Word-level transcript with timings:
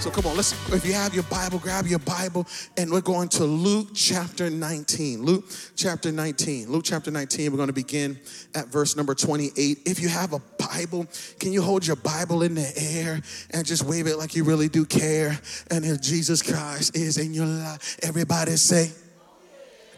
So 0.00 0.10
come 0.10 0.24
on, 0.24 0.34
let's, 0.34 0.52
if 0.72 0.86
you 0.86 0.94
have 0.94 1.12
your 1.12 1.24
Bible, 1.24 1.58
grab 1.58 1.86
your 1.86 1.98
Bible, 1.98 2.46
and 2.78 2.90
we're 2.90 3.02
going 3.02 3.28
to 3.28 3.44
Luke 3.44 3.88
chapter 3.94 4.48
19. 4.48 5.22
Luke 5.22 5.44
chapter 5.76 6.10
19. 6.10 6.70
Luke 6.70 6.84
chapter 6.86 7.10
19, 7.10 7.52
we're 7.52 7.58
going 7.58 7.66
to 7.66 7.74
begin 7.74 8.18
at 8.54 8.68
verse 8.68 8.96
number 8.96 9.14
28. 9.14 9.80
If 9.84 10.00
you 10.00 10.08
have 10.08 10.32
a 10.32 10.38
Bible, 10.58 11.06
can 11.38 11.52
you 11.52 11.60
hold 11.60 11.86
your 11.86 11.96
Bible 11.96 12.42
in 12.42 12.54
the 12.54 12.72
air 12.78 13.20
and 13.50 13.66
just 13.66 13.82
wave 13.82 14.06
it 14.06 14.16
like 14.16 14.34
you 14.34 14.42
really 14.42 14.70
do 14.70 14.86
care? 14.86 15.38
And 15.70 15.84
if 15.84 16.00
Jesus 16.00 16.40
Christ 16.40 16.96
is 16.96 17.18
in 17.18 17.34
your 17.34 17.44
life, 17.44 17.98
everybody 18.02 18.52
say, 18.52 18.92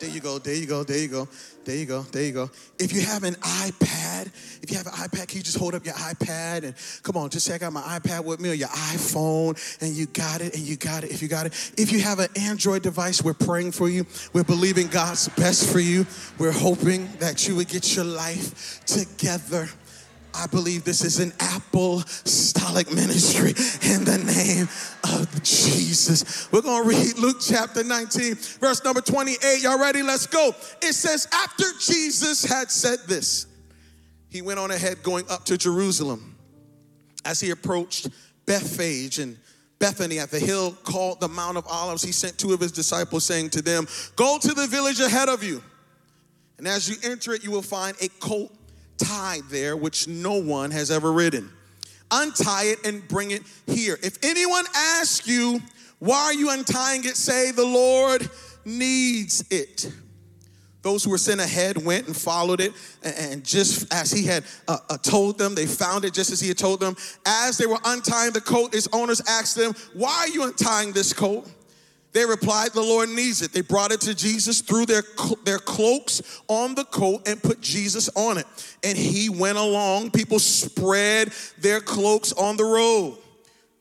there 0.02 0.10
you 0.10 0.20
go, 0.20 0.38
there 0.38 0.54
you 0.56 0.66
go, 0.66 0.82
there 0.82 0.98
you 0.98 1.06
go, 1.06 1.28
there 1.64 1.76
you 1.76 1.86
go, 1.86 2.02
there 2.02 2.24
you 2.24 2.32
go. 2.32 2.50
If 2.80 2.92
you 2.92 3.02
have 3.02 3.22
an 3.22 3.34
iPad, 3.34 4.26
if 4.60 4.68
you 4.68 4.76
have 4.76 4.88
an 4.88 4.94
iPad, 4.94 5.28
can 5.28 5.38
you 5.38 5.44
just 5.44 5.56
hold 5.56 5.76
up 5.76 5.84
your 5.84 5.94
iPad 5.94 6.64
and 6.64 6.74
come 7.04 7.16
on, 7.16 7.30
just 7.30 7.48
I 7.48 7.58
got 7.58 7.72
my 7.72 7.82
iPad 7.82 8.24
with 8.24 8.40
me 8.40 8.50
or 8.50 8.54
your 8.54 8.68
iPhone 8.68 9.56
and 9.80 9.94
you 9.94 10.06
got 10.06 10.40
it 10.40 10.56
and 10.56 10.62
you 10.64 10.74
got 10.74 11.04
it 11.04 11.12
if 11.12 11.22
you 11.22 11.28
got 11.28 11.46
it. 11.46 11.72
If 11.78 11.92
you 11.92 12.00
have 12.00 12.18
an 12.18 12.30
Android 12.36 12.82
device, 12.82 13.22
we're 13.22 13.32
praying 13.32 13.72
for 13.72 13.88
you. 13.88 14.04
We're 14.32 14.42
believing 14.42 14.88
God's 14.88 15.28
best 15.28 15.70
for 15.70 15.78
you. 15.78 16.04
We're 16.36 16.50
hoping 16.50 17.08
that 17.20 17.46
you 17.46 17.54
would 17.54 17.68
get 17.68 17.94
your 17.94 18.04
life 18.04 18.84
together. 18.86 19.68
I 20.34 20.46
believe 20.46 20.84
this 20.84 21.04
is 21.04 21.18
an 21.18 21.32
apostolic 21.40 22.92
ministry 22.92 23.50
in 23.90 24.04
the 24.04 24.18
name 24.18 24.68
of 25.18 25.42
Jesus. 25.42 26.50
We're 26.50 26.62
going 26.62 26.82
to 26.82 26.88
read 26.88 27.18
Luke 27.18 27.36
chapter 27.40 27.84
19, 27.84 28.34
verse 28.60 28.82
number 28.84 29.00
28. 29.00 29.62
Y'all 29.62 29.78
ready? 29.78 30.02
Let's 30.02 30.26
go. 30.26 30.54
It 30.80 30.94
says, 30.94 31.28
After 31.32 31.64
Jesus 31.80 32.44
had 32.44 32.70
said 32.70 33.00
this, 33.06 33.46
he 34.30 34.40
went 34.40 34.58
on 34.58 34.70
ahead 34.70 35.02
going 35.02 35.26
up 35.28 35.44
to 35.46 35.58
Jerusalem. 35.58 36.36
As 37.24 37.38
he 37.38 37.50
approached 37.50 38.08
Bethphage 38.46 39.18
and 39.18 39.38
Bethany 39.78 40.18
at 40.18 40.30
the 40.30 40.40
hill 40.40 40.72
called 40.82 41.20
the 41.20 41.28
Mount 41.28 41.58
of 41.58 41.66
Olives, 41.66 42.02
he 42.02 42.12
sent 42.12 42.38
two 42.38 42.52
of 42.52 42.60
his 42.60 42.72
disciples, 42.72 43.24
saying 43.24 43.50
to 43.50 43.62
them, 43.62 43.86
Go 44.16 44.38
to 44.40 44.54
the 44.54 44.66
village 44.66 45.00
ahead 45.00 45.28
of 45.28 45.42
you. 45.42 45.62
And 46.58 46.66
as 46.66 46.88
you 46.88 46.96
enter 47.02 47.34
it, 47.34 47.44
you 47.44 47.50
will 47.50 47.62
find 47.62 47.96
a 48.00 48.08
colt 48.20 48.52
tied 49.02 49.42
there, 49.50 49.76
which 49.76 50.08
no 50.08 50.34
one 50.34 50.70
has 50.70 50.90
ever 50.90 51.12
ridden. 51.12 51.50
Untie 52.10 52.64
it 52.64 52.86
and 52.86 53.06
bring 53.08 53.30
it 53.30 53.42
here. 53.66 53.98
If 54.02 54.18
anyone 54.22 54.64
asks 54.74 55.26
you, 55.26 55.60
why 55.98 56.24
are 56.24 56.34
you 56.34 56.50
untying 56.50 57.04
it? 57.04 57.16
Say, 57.16 57.52
the 57.52 57.64
Lord 57.64 58.28
needs 58.64 59.44
it. 59.50 59.90
Those 60.82 61.04
who 61.04 61.10
were 61.10 61.18
sent 61.18 61.40
ahead 61.40 61.82
went 61.82 62.08
and 62.08 62.16
followed 62.16 62.60
it, 62.60 62.72
and 63.04 63.44
just 63.44 63.92
as 63.94 64.10
he 64.10 64.26
had 64.26 64.42
uh, 64.66 64.78
uh, 64.90 64.98
told 64.98 65.38
them, 65.38 65.54
they 65.54 65.64
found 65.64 66.04
it 66.04 66.12
just 66.12 66.32
as 66.32 66.40
he 66.40 66.48
had 66.48 66.58
told 66.58 66.80
them. 66.80 66.96
As 67.24 67.56
they 67.56 67.66
were 67.66 67.78
untying 67.84 68.32
the 68.32 68.40
coat, 68.40 68.74
its 68.74 68.88
owners 68.92 69.20
asked 69.28 69.56
them, 69.56 69.74
Why 69.94 70.10
are 70.10 70.28
you 70.28 70.42
untying 70.42 70.92
this 70.92 71.12
coat? 71.12 71.48
They 72.12 72.26
replied, 72.26 72.72
The 72.72 72.82
Lord 72.82 73.08
needs 73.08 73.42
it. 73.42 73.52
They 73.52 73.62
brought 73.62 73.92
it 73.92 74.00
to 74.02 74.14
Jesus, 74.14 74.60
threw 74.60 74.84
their, 74.84 75.02
their 75.44 75.58
cloaks 75.58 76.22
on 76.48 76.74
the 76.74 76.84
coat, 76.84 77.26
and 77.26 77.42
put 77.42 77.60
Jesus 77.60 78.08
on 78.14 78.38
it. 78.38 78.46
And 78.84 78.96
he 78.96 79.28
went 79.28 79.58
along. 79.58 80.10
People 80.10 80.38
spread 80.38 81.32
their 81.58 81.80
cloaks 81.80 82.32
on 82.32 82.56
the 82.56 82.64
road. 82.64 83.16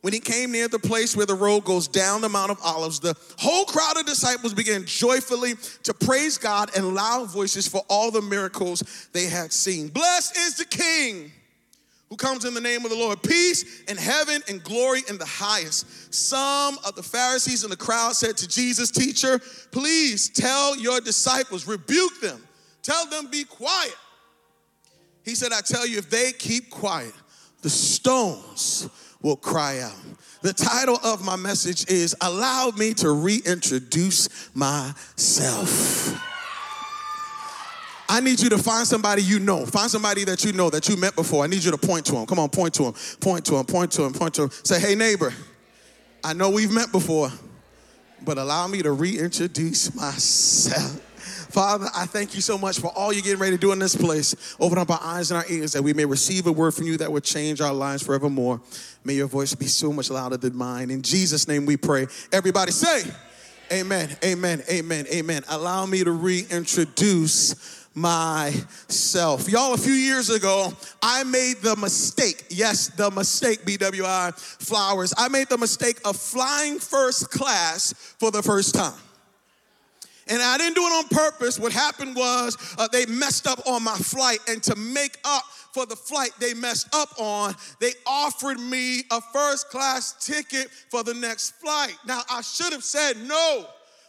When 0.01 0.13
he 0.13 0.19
came 0.19 0.51
near 0.51 0.67
the 0.67 0.79
place 0.79 1.15
where 1.15 1.27
the 1.27 1.35
road 1.35 1.63
goes 1.63 1.87
down 1.87 2.21
the 2.21 2.29
Mount 2.29 2.49
of 2.49 2.59
Olives, 2.63 2.99
the 2.99 3.15
whole 3.37 3.65
crowd 3.65 3.97
of 3.97 4.05
disciples 4.07 4.53
began 4.53 4.83
joyfully 4.85 5.53
to 5.83 5.93
praise 5.93 6.39
God 6.39 6.75
in 6.75 6.95
loud 6.95 7.29
voices 7.29 7.67
for 7.67 7.83
all 7.87 8.09
the 8.09 8.21
miracles 8.21 9.09
they 9.13 9.25
had 9.25 9.53
seen. 9.53 9.89
Blessed 9.89 10.35
is 10.37 10.57
the 10.57 10.65
King 10.65 11.31
who 12.11 12.17
comes 12.17 12.43
in 12.43 12.53
the 12.53 12.59
name 12.59 12.83
of 12.83 12.91
the 12.91 12.97
Lord. 12.97 13.23
Peace 13.23 13.83
in 13.83 13.95
heaven 13.95 14.41
and 14.49 14.61
glory 14.61 14.99
in 15.07 15.17
the 15.17 15.25
highest. 15.25 16.13
Some 16.13 16.77
of 16.85 16.93
the 16.95 17.01
Pharisees 17.01 17.63
in 17.63 17.69
the 17.69 17.77
crowd 17.77 18.17
said 18.17 18.35
to 18.35 18.49
Jesus, 18.49 18.91
Teacher, 18.91 19.39
please 19.71 20.29
tell 20.29 20.75
your 20.75 20.99
disciples, 20.99 21.65
rebuke 21.65 22.19
them, 22.19 22.43
tell 22.83 23.05
them 23.05 23.27
be 23.31 23.45
quiet. 23.45 23.95
He 25.23 25.35
said, 25.35 25.53
I 25.53 25.61
tell 25.61 25.87
you, 25.87 25.99
if 25.99 26.09
they 26.09 26.33
keep 26.33 26.69
quiet, 26.69 27.13
the 27.61 27.69
stones 27.69 28.89
will 29.21 29.37
cry 29.37 29.79
out. 29.79 29.95
The 30.41 30.51
title 30.51 30.97
of 31.05 31.23
my 31.23 31.37
message 31.37 31.89
is 31.89 32.13
Allow 32.19 32.71
Me 32.71 32.93
to 32.95 33.11
Reintroduce 33.11 34.53
Myself. 34.53 36.30
I 38.11 38.19
need 38.19 38.41
you 38.41 38.49
to 38.49 38.57
find 38.57 38.85
somebody 38.85 39.23
you 39.23 39.39
know. 39.39 39.65
Find 39.65 39.89
somebody 39.89 40.25
that 40.25 40.43
you 40.43 40.51
know 40.51 40.69
that 40.69 40.89
you 40.89 40.97
met 40.97 41.15
before. 41.15 41.45
I 41.45 41.47
need 41.47 41.63
you 41.63 41.71
to 41.71 41.77
point 41.77 42.05
to 42.07 42.11
them. 42.11 42.25
Come 42.25 42.39
on, 42.39 42.49
point 42.49 42.73
to 42.73 42.83
them. 42.83 42.93
Point 43.21 43.45
to 43.45 43.53
them. 43.53 43.65
Point 43.65 43.89
to 43.93 44.01
them. 44.01 44.11
Point 44.11 44.33
to 44.33 44.41
them. 44.41 44.51
Say, 44.65 44.81
hey, 44.81 44.95
neighbor, 44.95 45.33
I 46.21 46.33
know 46.33 46.49
we've 46.49 46.73
met 46.73 46.91
before, 46.91 47.31
but 48.25 48.37
allow 48.37 48.67
me 48.67 48.81
to 48.81 48.91
reintroduce 48.91 49.95
myself. 49.95 50.99
Father, 51.53 51.87
I 51.95 52.05
thank 52.05 52.35
you 52.35 52.41
so 52.41 52.57
much 52.57 52.79
for 52.79 52.87
all 52.87 53.13
you're 53.13 53.21
getting 53.21 53.39
ready 53.39 53.55
to 53.55 53.61
do 53.61 53.71
in 53.71 53.79
this 53.79 53.95
place. 53.95 54.57
Open 54.59 54.77
up 54.77 54.89
our 54.89 54.99
eyes 55.01 55.31
and 55.31 55.37
our 55.37 55.45
ears 55.49 55.71
that 55.71 55.81
we 55.81 55.93
may 55.93 56.03
receive 56.03 56.47
a 56.47 56.51
word 56.51 56.73
from 56.73 56.87
you 56.87 56.97
that 56.97 57.09
will 57.09 57.21
change 57.21 57.61
our 57.61 57.73
lives 57.73 58.03
forevermore. 58.03 58.59
May 59.05 59.13
your 59.13 59.27
voice 59.27 59.55
be 59.55 59.67
so 59.67 59.93
much 59.93 60.09
louder 60.09 60.35
than 60.35 60.53
mine. 60.53 60.91
In 60.91 61.01
Jesus' 61.01 61.47
name 61.47 61.65
we 61.65 61.77
pray. 61.77 62.07
Everybody 62.33 62.71
say, 62.73 63.03
Amen, 63.71 64.09
amen, 64.25 64.61
amen, 64.69 65.05
amen. 65.13 65.43
Allow 65.47 65.85
me 65.85 66.03
to 66.03 66.11
reintroduce 66.11 67.80
myself. 67.93 69.49
Y'all, 69.49 69.73
a 69.73 69.77
few 69.77 69.93
years 69.93 70.29
ago, 70.29 70.71
I 71.01 71.23
made 71.23 71.57
the 71.61 71.75
mistake, 71.75 72.45
yes, 72.49 72.87
the 72.89 73.11
mistake, 73.11 73.65
BWI 73.65 74.33
Flowers. 74.65 75.13
I 75.17 75.27
made 75.27 75.49
the 75.49 75.57
mistake 75.57 75.99
of 76.05 76.15
flying 76.15 76.79
first 76.79 77.29
class 77.31 77.93
for 78.19 78.31
the 78.31 78.41
first 78.41 78.75
time. 78.75 78.99
And 80.27 80.41
I 80.41 80.57
didn't 80.57 80.75
do 80.75 80.83
it 80.83 80.91
on 80.91 81.07
purpose. 81.09 81.59
What 81.59 81.73
happened 81.73 82.15
was 82.15 82.57
uh, 82.77 82.87
they 82.91 83.05
messed 83.05 83.47
up 83.47 83.59
on 83.67 83.83
my 83.83 83.95
flight, 83.95 84.39
and 84.47 84.63
to 84.63 84.75
make 84.77 85.17
up 85.25 85.43
for 85.73 85.85
the 85.85 85.95
flight 85.95 86.31
they 86.39 86.53
messed 86.53 86.93
up 86.95 87.09
on, 87.17 87.53
they 87.79 87.91
offered 88.05 88.59
me 88.59 89.03
a 89.11 89.19
first 89.19 89.69
class 89.69 90.13
ticket 90.25 90.69
for 90.89 91.03
the 91.03 91.13
next 91.13 91.51
flight. 91.55 91.97
Now, 92.07 92.21
I 92.29 92.41
should 92.41 92.71
have 92.71 92.83
said 92.83 93.17
no, 93.27 93.65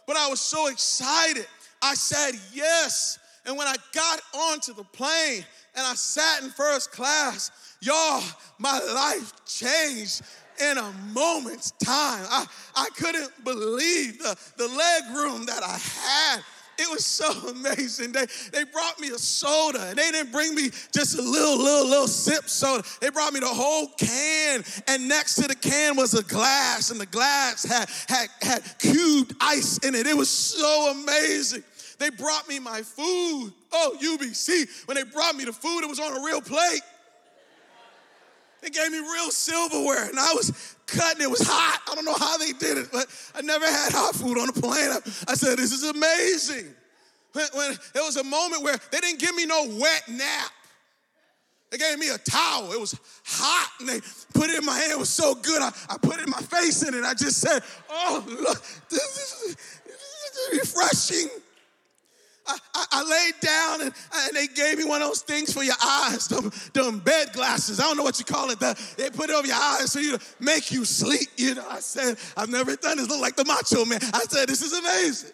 but 0.07 0.15
I 0.15 0.29
was 0.29 0.39
so 0.39 0.67
excited. 0.67 1.47
I 1.81 1.95
said 1.95 2.39
yes. 2.53 3.19
And 3.45 3.57
when 3.57 3.67
I 3.67 3.75
got 3.93 4.21
onto 4.33 4.73
the 4.73 4.83
plane 4.83 5.43
and 5.75 5.85
I 5.85 5.95
sat 5.95 6.43
in 6.43 6.49
first 6.49 6.91
class, 6.91 7.51
y'all, 7.81 8.23
my 8.57 8.79
life 8.79 9.33
changed 9.45 10.21
in 10.61 10.77
a 10.77 10.93
moment's 11.13 11.71
time. 11.71 12.25
I, 12.29 12.45
I 12.75 12.89
couldn't 12.95 13.31
believe 13.43 14.19
the, 14.19 14.37
the 14.57 14.67
leg 14.67 15.03
room 15.15 15.45
that 15.45 15.61
I 15.63 15.77
had. 15.77 16.43
It 16.79 16.89
was 16.89 17.05
so 17.05 17.29
amazing. 17.49 18.13
They, 18.13 18.25
they 18.51 18.63
brought 18.63 18.99
me 18.99 19.09
a 19.09 19.17
soda 19.17 19.87
and 19.89 19.97
they 19.97 20.11
didn't 20.11 20.31
bring 20.31 20.55
me 20.55 20.69
just 20.91 21.17
a 21.17 21.21
little, 21.21 21.57
little, 21.57 21.87
little 21.87 22.07
sip 22.07 22.49
soda. 22.49 22.83
They 23.01 23.09
brought 23.09 23.33
me 23.33 23.39
the 23.39 23.47
whole 23.47 23.87
can. 23.97 24.63
And 24.87 25.07
next 25.07 25.35
to 25.35 25.47
the 25.47 25.55
can 25.55 25.95
was 25.95 26.13
a 26.13 26.23
glass, 26.23 26.91
and 26.91 26.99
the 26.99 27.05
glass 27.05 27.63
had, 27.63 27.89
had, 28.07 28.29
had 28.41 28.79
cubed 28.79 29.35
ice 29.41 29.77
in 29.79 29.95
it. 29.95 30.07
It 30.07 30.15
was 30.15 30.29
so 30.29 30.91
amazing. 30.91 31.63
They 31.99 32.09
brought 32.09 32.47
me 32.47 32.59
my 32.59 32.81
food. 32.81 33.53
Oh, 33.71 33.97
UBC, 34.01 34.87
when 34.87 34.95
they 34.95 35.03
brought 35.03 35.35
me 35.35 35.45
the 35.45 35.53
food, 35.53 35.83
it 35.83 35.89
was 35.89 35.99
on 35.99 36.15
a 36.15 36.25
real 36.25 36.41
plate. 36.41 36.81
They 38.61 38.69
gave 38.69 38.91
me 38.91 38.99
real 38.99 39.29
silverware, 39.29 40.05
and 40.05 40.17
I 40.17 40.33
was 40.33 40.77
cutting. 40.87 41.21
It 41.21 41.29
was 41.29 41.45
hot. 41.45 41.81
I 41.91 41.95
don't 41.95 42.05
know 42.05 42.13
how 42.13 42.37
they 42.37 42.53
did 42.53 42.77
it, 42.77 42.89
but 42.93 43.07
I 43.35 43.41
never 43.41 43.65
had 43.65 43.91
hot 43.91 44.15
food 44.15 44.37
on 44.37 44.47
a 44.47 44.53
plane. 44.53 44.89
I, 45.27 45.33
said, 45.35 45.57
This 45.57 45.73
is 45.73 45.83
amazing. 45.83 46.73
When, 47.33 47.45
when 47.53 47.77
there 47.93 48.03
was 48.03 48.15
a 48.15 48.23
moment 48.23 48.63
where 48.63 48.77
they 48.91 48.99
didn't 48.99 49.19
give 49.19 49.35
me 49.35 49.45
no 49.45 49.67
wet 49.79 50.03
nap. 50.07 50.51
They 51.71 51.77
gave 51.77 51.97
me 51.97 52.09
a 52.09 52.17
towel. 52.19 52.71
It 52.71 52.79
was 52.79 52.97
hot, 53.25 53.71
and 53.79 53.89
they 53.89 53.99
put 54.33 54.49
it 54.49 54.59
in 54.59 54.65
my 54.65 54.77
hand. 54.77 54.91
It 54.91 54.99
was 54.99 55.09
so 55.09 55.33
good. 55.35 55.61
I, 55.61 55.71
I 55.89 55.97
put 55.97 56.19
it 56.19 56.23
in 56.23 56.29
my 56.29 56.37
face 56.37 56.87
in 56.87 56.93
it. 56.93 57.03
I 57.03 57.15
just 57.15 57.41
said, 57.41 57.63
Oh, 57.89 58.23
look, 58.27 58.63
this 58.89 59.47
is, 59.47 59.57
this 59.85 60.51
is 60.53 60.59
refreshing. 60.59 61.29
I, 62.45 62.57
I, 62.75 62.85
I, 62.91 63.03
laid 63.03 63.39
down 63.39 63.81
and, 63.81 63.93
and 64.13 64.35
they 64.35 64.47
gave 64.47 64.77
me 64.77 64.83
one 64.83 65.01
of 65.01 65.07
those 65.07 65.21
things 65.21 65.53
for 65.53 65.63
your 65.63 65.75
eyes, 65.81 66.27
them, 66.27 66.51
them 66.73 66.99
bed 66.99 67.31
glasses. 67.31 67.79
I 67.79 67.83
don't 67.83 67.95
know 67.95 68.03
what 68.03 68.19
you 68.19 68.25
call 68.25 68.49
it. 68.49 68.59
The, 68.59 68.77
they 68.97 69.09
put 69.09 69.29
it 69.29 69.35
over 69.35 69.47
your 69.47 69.55
eyes 69.55 69.91
so 69.93 69.99
you 69.99 70.17
make 70.39 70.71
you 70.71 70.83
sleep. 70.83 71.29
You 71.37 71.55
know, 71.55 71.65
I 71.69 71.79
said, 71.79 72.17
I've 72.35 72.49
never 72.49 72.75
done 72.75 72.97
this. 72.97 73.07
Look 73.07 73.21
like 73.21 73.37
the 73.37 73.45
macho 73.45 73.85
man. 73.85 73.99
I 74.13 74.19
said, 74.27 74.49
this 74.49 74.61
is 74.61 74.73
amazing. 74.73 75.31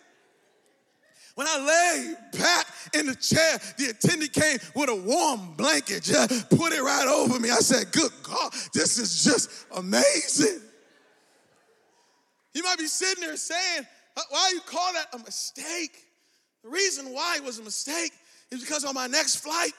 When 1.39 1.47
I 1.47 1.57
lay 1.57 2.37
back 2.37 2.67
in 2.93 3.05
the 3.05 3.15
chair, 3.15 3.59
the 3.77 3.91
attendant 3.91 4.33
came 4.33 4.57
with 4.75 4.89
a 4.89 4.95
warm 4.95 5.53
blanket, 5.53 6.03
just 6.03 6.49
put 6.49 6.73
it 6.73 6.81
right 6.81 7.07
over 7.07 7.39
me. 7.39 7.49
I 7.49 7.59
said, 7.59 7.93
Good 7.93 8.11
God, 8.23 8.51
this 8.73 8.97
is 8.97 9.23
just 9.23 9.49
amazing. 9.73 10.59
You 12.53 12.63
might 12.63 12.77
be 12.77 12.87
sitting 12.87 13.23
there 13.23 13.37
saying, 13.37 13.87
Why 14.29 14.51
you 14.53 14.59
call 14.59 14.91
that 14.91 15.07
a 15.13 15.19
mistake? 15.19 16.08
The 16.63 16.69
reason 16.69 17.13
why 17.13 17.37
it 17.37 17.43
was 17.43 17.59
a 17.59 17.63
mistake 17.63 18.11
is 18.51 18.61
because 18.61 18.83
on 18.83 18.93
my 18.93 19.07
next 19.07 19.37
flight, 19.37 19.73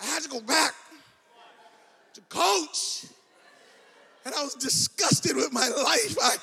I 0.00 0.06
had 0.06 0.22
to 0.22 0.28
go 0.28 0.40
back 0.40 0.72
to 2.14 2.20
coach. 2.28 3.06
And 4.24 4.34
I 4.34 4.42
was 4.42 4.54
disgusted 4.54 5.34
with 5.34 5.52
my 5.52 5.66
life. 5.68 6.16
I, 6.22 6.36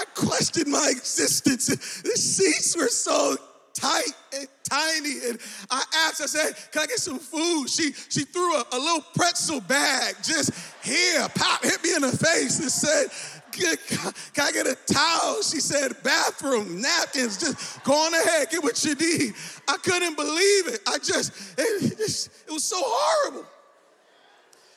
I 0.00 0.04
questioned 0.14 0.70
my 0.70 0.88
existence. 0.90 1.66
The 1.66 2.10
seats 2.10 2.76
were 2.76 2.88
so 2.88 3.36
tight 3.74 4.12
and 4.36 4.46
tiny. 4.68 5.28
And 5.28 5.38
I 5.70 5.82
asked, 6.06 6.20
I 6.20 6.26
said, 6.26 6.54
Can 6.72 6.82
I 6.82 6.86
get 6.86 6.98
some 6.98 7.18
food? 7.18 7.68
She 7.68 7.92
she 7.92 8.24
threw 8.24 8.56
a, 8.56 8.64
a 8.72 8.78
little 8.78 9.04
pretzel 9.14 9.60
bag 9.60 10.16
just 10.22 10.50
here, 10.82 11.26
pop, 11.34 11.64
hit 11.64 11.82
me 11.82 11.94
in 11.94 12.02
the 12.02 12.16
face 12.16 12.60
and 12.60 12.70
said, 12.70 13.06
can 13.52 14.46
I 14.46 14.52
get 14.52 14.66
a 14.66 14.76
towel? 14.92 15.42
She 15.42 15.60
said, 15.60 15.92
bathroom, 16.02 16.80
napkins, 16.80 17.38
just 17.38 17.82
go 17.84 17.92
on 17.92 18.14
ahead, 18.14 18.50
get 18.50 18.62
what 18.62 18.82
you 18.84 18.94
need. 18.94 19.34
I 19.68 19.76
couldn't 19.76 20.16
believe 20.16 20.68
it. 20.68 20.80
I 20.86 20.98
just, 20.98 21.32
it, 21.58 21.92
it, 21.92 22.00
it 22.00 22.50
was 22.50 22.64
so 22.64 22.80
horrible. 22.80 23.46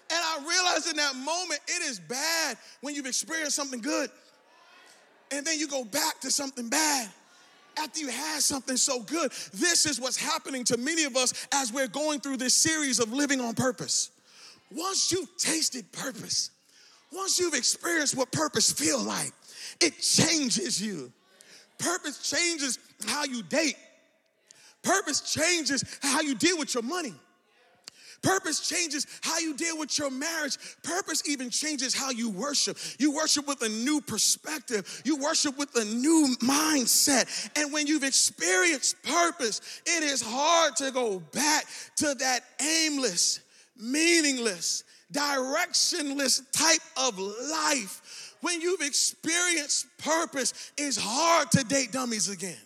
And 0.09 0.19
I 0.19 0.37
realized 0.47 0.87
in 0.87 0.97
that 0.97 1.15
moment, 1.15 1.59
it 1.67 1.83
is 1.83 1.99
bad 1.99 2.57
when 2.81 2.93
you've 2.93 3.07
experienced 3.07 3.55
something 3.55 3.81
good. 3.81 4.09
And 5.31 5.45
then 5.45 5.57
you 5.57 5.67
go 5.67 5.83
back 5.83 6.19
to 6.21 6.29
something 6.29 6.69
bad 6.69 7.09
after 7.77 7.99
you 7.99 8.09
had 8.09 8.41
something 8.41 8.77
so 8.77 9.01
good. 9.01 9.31
This 9.53 9.85
is 9.85 9.99
what's 9.99 10.17
happening 10.17 10.63
to 10.65 10.77
many 10.77 11.03
of 11.03 11.15
us 11.15 11.47
as 11.51 11.73
we're 11.73 11.87
going 11.87 12.19
through 12.19 12.37
this 12.37 12.53
series 12.53 12.99
of 12.99 13.11
living 13.11 13.41
on 13.41 13.55
purpose. 13.55 14.11
Once 14.71 15.11
you've 15.11 15.35
tasted 15.37 15.91
purpose, 15.91 16.51
once 17.15 17.39
you've 17.39 17.53
experienced 17.53 18.15
what 18.15 18.31
purpose 18.31 18.71
feel 18.71 19.01
like, 19.01 19.31
it 19.81 19.99
changes 19.99 20.81
you. 20.81 21.11
Purpose 21.77 22.29
changes 22.29 22.79
how 23.07 23.23
you 23.23 23.43
date. 23.43 23.77
Purpose 24.83 25.33
changes 25.33 25.83
how 26.01 26.21
you 26.21 26.35
deal 26.35 26.57
with 26.57 26.73
your 26.73 26.83
money. 26.83 27.13
Purpose 28.21 28.67
changes 28.67 29.05
how 29.21 29.37
you 29.37 29.55
deal 29.55 29.77
with 29.77 29.97
your 29.99 30.09
marriage. 30.09 30.57
Purpose 30.81 31.27
even 31.27 31.49
changes 31.49 31.93
how 31.93 32.09
you 32.09 32.29
worship. 32.29 32.77
You 32.97 33.13
worship 33.13 33.47
with 33.47 33.61
a 33.61 33.69
new 33.69 34.01
perspective, 34.01 35.01
you 35.05 35.17
worship 35.17 35.57
with 35.57 35.75
a 35.75 35.85
new 35.85 36.35
mindset. 36.39 37.49
And 37.55 37.71
when 37.71 37.85
you've 37.85 38.03
experienced 38.03 39.01
purpose, 39.03 39.81
it 39.85 40.03
is 40.03 40.23
hard 40.25 40.75
to 40.77 40.91
go 40.91 41.19
back 41.19 41.65
to 41.97 42.15
that 42.15 42.41
aimless, 42.61 43.41
meaningless, 43.77 44.83
directionless 45.11 46.41
type 46.51 46.81
of 46.97 47.17
life. 47.17 48.35
When 48.41 48.61
you've 48.61 48.81
experienced 48.81 49.87
purpose, 49.97 50.71
it's 50.77 50.97
hard 50.97 51.51
to 51.51 51.63
date 51.63 51.91
dummies 51.91 52.29
again. 52.29 52.57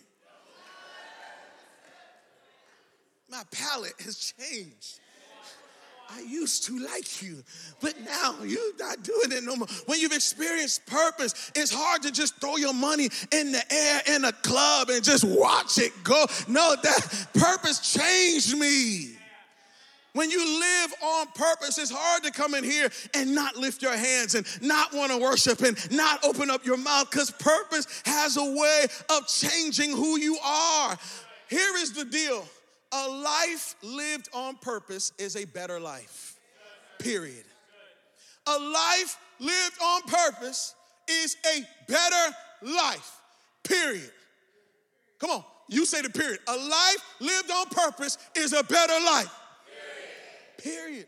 My 3.30 3.42
palate 3.50 3.94
has 4.04 4.34
changed. 4.38 5.00
I 6.12 6.20
used 6.22 6.64
to 6.64 6.76
like 6.80 7.22
you, 7.22 7.44
but 7.80 7.94
now 8.04 8.34
you're 8.42 8.76
not 8.78 9.04
doing 9.04 9.30
it 9.30 9.44
no 9.44 9.54
more. 9.54 9.68
When 9.86 10.00
you've 10.00 10.12
experienced 10.12 10.84
purpose, 10.86 11.52
it's 11.54 11.72
hard 11.72 12.02
to 12.02 12.10
just 12.10 12.40
throw 12.40 12.56
your 12.56 12.74
money 12.74 13.08
in 13.30 13.52
the 13.52 13.62
air 13.72 14.02
in 14.16 14.24
a 14.24 14.32
club 14.32 14.90
and 14.90 15.04
just 15.04 15.22
watch 15.22 15.78
it 15.78 15.92
go. 16.02 16.26
No, 16.48 16.74
that 16.82 17.28
purpose 17.34 17.92
changed 17.92 18.58
me. 18.58 19.19
When 20.12 20.30
you 20.30 20.60
live 20.60 20.94
on 21.02 21.26
purpose, 21.34 21.78
it's 21.78 21.92
hard 21.94 22.24
to 22.24 22.32
come 22.32 22.54
in 22.54 22.64
here 22.64 22.90
and 23.14 23.34
not 23.34 23.56
lift 23.56 23.82
your 23.82 23.96
hands 23.96 24.34
and 24.34 24.46
not 24.60 24.92
want 24.92 25.12
to 25.12 25.18
worship 25.18 25.60
and 25.60 25.76
not 25.92 26.24
open 26.24 26.50
up 26.50 26.64
your 26.64 26.76
mouth 26.76 27.10
because 27.10 27.30
purpose 27.30 28.02
has 28.04 28.36
a 28.36 28.44
way 28.44 28.86
of 29.10 29.28
changing 29.28 29.92
who 29.92 30.18
you 30.18 30.36
are. 30.44 30.98
Here 31.48 31.76
is 31.76 31.92
the 31.92 32.04
deal 32.04 32.44
a 32.92 33.08
life 33.08 33.76
lived 33.82 34.28
on 34.34 34.56
purpose 34.56 35.12
is 35.18 35.36
a 35.36 35.44
better 35.44 35.78
life, 35.78 36.36
period. 36.98 37.44
A 38.46 38.58
life 38.58 39.16
lived 39.38 39.76
on 39.82 40.02
purpose 40.02 40.74
is 41.08 41.36
a 41.56 41.60
better 41.86 42.34
life, 42.62 43.20
period. 43.62 44.10
Come 45.20 45.30
on, 45.30 45.44
you 45.68 45.86
say 45.86 46.02
the 46.02 46.10
period. 46.10 46.40
A 46.48 46.56
life 46.56 47.16
lived 47.20 47.50
on 47.50 47.66
purpose 47.66 48.18
is 48.34 48.52
a 48.52 48.64
better 48.64 49.04
life. 49.04 49.39
Period. 50.62 51.06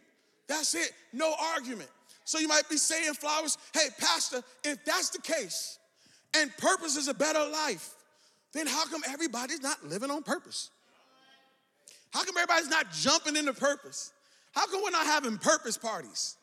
That's 0.48 0.74
it. 0.74 0.92
No 1.12 1.34
argument. 1.54 1.90
So 2.24 2.38
you 2.38 2.48
might 2.48 2.68
be 2.68 2.76
saying, 2.76 3.14
Flowers, 3.14 3.58
hey, 3.74 3.88
Pastor, 3.98 4.42
if 4.64 4.84
that's 4.84 5.10
the 5.10 5.20
case 5.20 5.78
and 6.34 6.54
purpose 6.56 6.96
is 6.96 7.08
a 7.08 7.14
better 7.14 7.44
life, 7.48 7.94
then 8.52 8.66
how 8.66 8.86
come 8.86 9.02
everybody's 9.08 9.62
not 9.62 9.84
living 9.84 10.10
on 10.10 10.22
purpose? 10.22 10.70
How 12.12 12.24
come 12.24 12.36
everybody's 12.36 12.68
not 12.68 12.92
jumping 12.92 13.36
into 13.36 13.52
purpose? 13.54 14.12
How 14.52 14.66
come 14.66 14.82
we're 14.82 14.90
not 14.90 15.06
having 15.06 15.38
purpose 15.38 15.78
parties? 15.78 16.36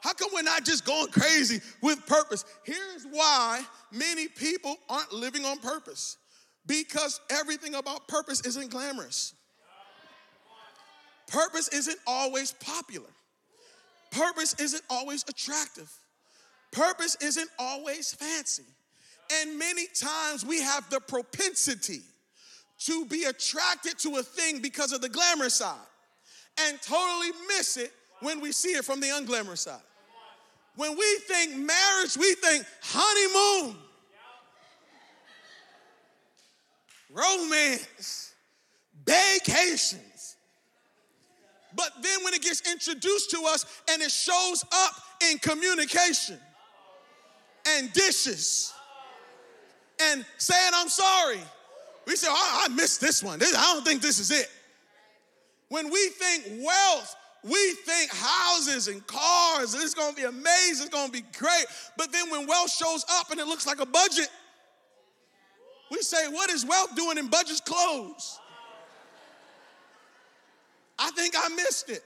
How 0.00 0.12
come 0.12 0.30
we're 0.32 0.42
not 0.42 0.64
just 0.64 0.84
going 0.84 1.08
crazy 1.08 1.60
with 1.82 2.06
purpose? 2.06 2.44
Here's 2.62 3.04
why 3.10 3.62
many 3.92 4.28
people 4.28 4.76
aren't 4.88 5.12
living 5.12 5.44
on 5.44 5.58
purpose 5.58 6.16
because 6.66 7.20
everything 7.30 7.74
about 7.74 8.06
purpose 8.06 8.46
isn't 8.46 8.70
glamorous. 8.70 9.34
Purpose 11.28 11.68
isn't 11.68 11.98
always 12.06 12.52
popular. 12.52 13.10
Purpose 14.10 14.54
isn't 14.58 14.82
always 14.88 15.24
attractive. 15.28 15.90
Purpose 16.72 17.16
isn't 17.20 17.48
always 17.58 18.14
fancy. 18.14 18.64
And 19.40 19.58
many 19.58 19.86
times 19.88 20.44
we 20.44 20.60
have 20.62 20.88
the 20.90 21.00
propensity 21.00 22.00
to 22.80 23.04
be 23.06 23.24
attracted 23.24 23.98
to 23.98 24.16
a 24.16 24.22
thing 24.22 24.60
because 24.60 24.92
of 24.92 25.00
the 25.00 25.08
glamorous 25.08 25.54
side 25.54 25.76
and 26.66 26.80
totally 26.80 27.30
miss 27.48 27.76
it 27.76 27.92
when 28.20 28.40
we 28.40 28.52
see 28.52 28.70
it 28.70 28.84
from 28.84 29.00
the 29.00 29.08
unglamorous 29.08 29.58
side. 29.58 29.80
When 30.76 30.96
we 30.96 31.18
think 31.26 31.56
marriage, 31.56 32.16
we 32.16 32.34
think 32.34 32.64
honeymoon, 32.82 33.76
romance, 37.10 38.32
vacations. 39.04 40.17
But 41.78 41.92
then 42.02 42.24
when 42.24 42.34
it 42.34 42.42
gets 42.42 42.68
introduced 42.68 43.30
to 43.30 43.42
us 43.46 43.64
and 43.88 44.02
it 44.02 44.10
shows 44.10 44.64
up 44.72 44.94
in 45.30 45.38
communication 45.38 46.36
and 47.68 47.92
dishes 47.92 48.72
and 50.02 50.26
saying, 50.38 50.72
I'm 50.74 50.88
sorry, 50.88 51.38
we 52.04 52.16
say, 52.16 52.26
oh, 52.28 52.64
I 52.64 52.74
missed 52.74 53.00
this 53.00 53.22
one. 53.22 53.40
I 53.40 53.72
don't 53.72 53.86
think 53.86 54.02
this 54.02 54.18
is 54.18 54.32
it. 54.32 54.50
When 55.68 55.88
we 55.88 56.08
think 56.08 56.64
wealth, 56.66 57.14
we 57.44 57.72
think 57.86 58.10
houses 58.12 58.88
and 58.88 59.06
cars, 59.06 59.74
and 59.74 59.82
it's 59.82 59.94
gonna 59.94 60.16
be 60.16 60.24
amazing, 60.24 60.86
it's 60.86 60.88
gonna 60.88 61.12
be 61.12 61.22
great. 61.38 61.66
But 61.96 62.10
then 62.10 62.28
when 62.28 62.48
wealth 62.48 62.72
shows 62.72 63.04
up 63.12 63.30
and 63.30 63.38
it 63.38 63.46
looks 63.46 63.68
like 63.68 63.80
a 63.80 63.86
budget, 63.86 64.28
we 65.92 65.98
say, 65.98 66.26
What 66.28 66.50
is 66.50 66.66
wealth 66.66 66.96
doing 66.96 67.18
in 67.18 67.28
budget's 67.28 67.60
clothes? 67.60 68.40
I 70.98 71.10
think 71.12 71.34
I 71.36 71.48
missed 71.50 71.90
it. 71.90 72.02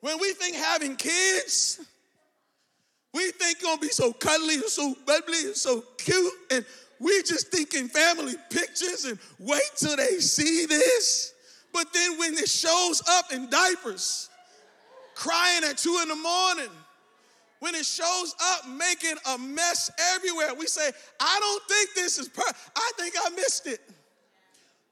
When 0.00 0.18
we 0.18 0.32
think 0.32 0.56
having 0.56 0.96
kids, 0.96 1.80
we 3.12 3.30
think 3.32 3.62
gonna 3.62 3.80
be 3.80 3.88
so 3.88 4.12
cuddly 4.12 4.54
and 4.54 4.64
so 4.64 4.94
bubbly 5.06 5.46
and 5.46 5.56
so 5.56 5.84
cute, 5.98 6.32
and 6.50 6.64
we 7.00 7.22
just 7.22 7.48
thinking 7.48 7.88
family 7.88 8.34
pictures 8.50 9.04
and 9.04 9.18
wait 9.38 9.70
till 9.76 9.96
they 9.96 10.18
see 10.20 10.66
this. 10.66 11.32
But 11.72 11.92
then 11.92 12.18
when 12.18 12.34
it 12.34 12.48
shows 12.48 13.02
up 13.08 13.32
in 13.32 13.48
diapers, 13.48 14.28
crying 15.14 15.64
at 15.64 15.78
two 15.78 15.98
in 16.02 16.08
the 16.08 16.16
morning, 16.16 16.70
when 17.60 17.74
it 17.74 17.84
shows 17.84 18.34
up 18.42 18.68
making 18.68 19.16
a 19.34 19.38
mess 19.38 19.90
everywhere, 20.14 20.54
we 20.58 20.66
say, 20.66 20.90
I 21.20 21.38
don't 21.40 21.62
think 21.68 21.90
this 21.94 22.18
is 22.18 22.28
per 22.28 22.42
I 22.74 22.92
think 22.96 23.14
I 23.22 23.30
missed 23.30 23.66
it. 23.66 23.80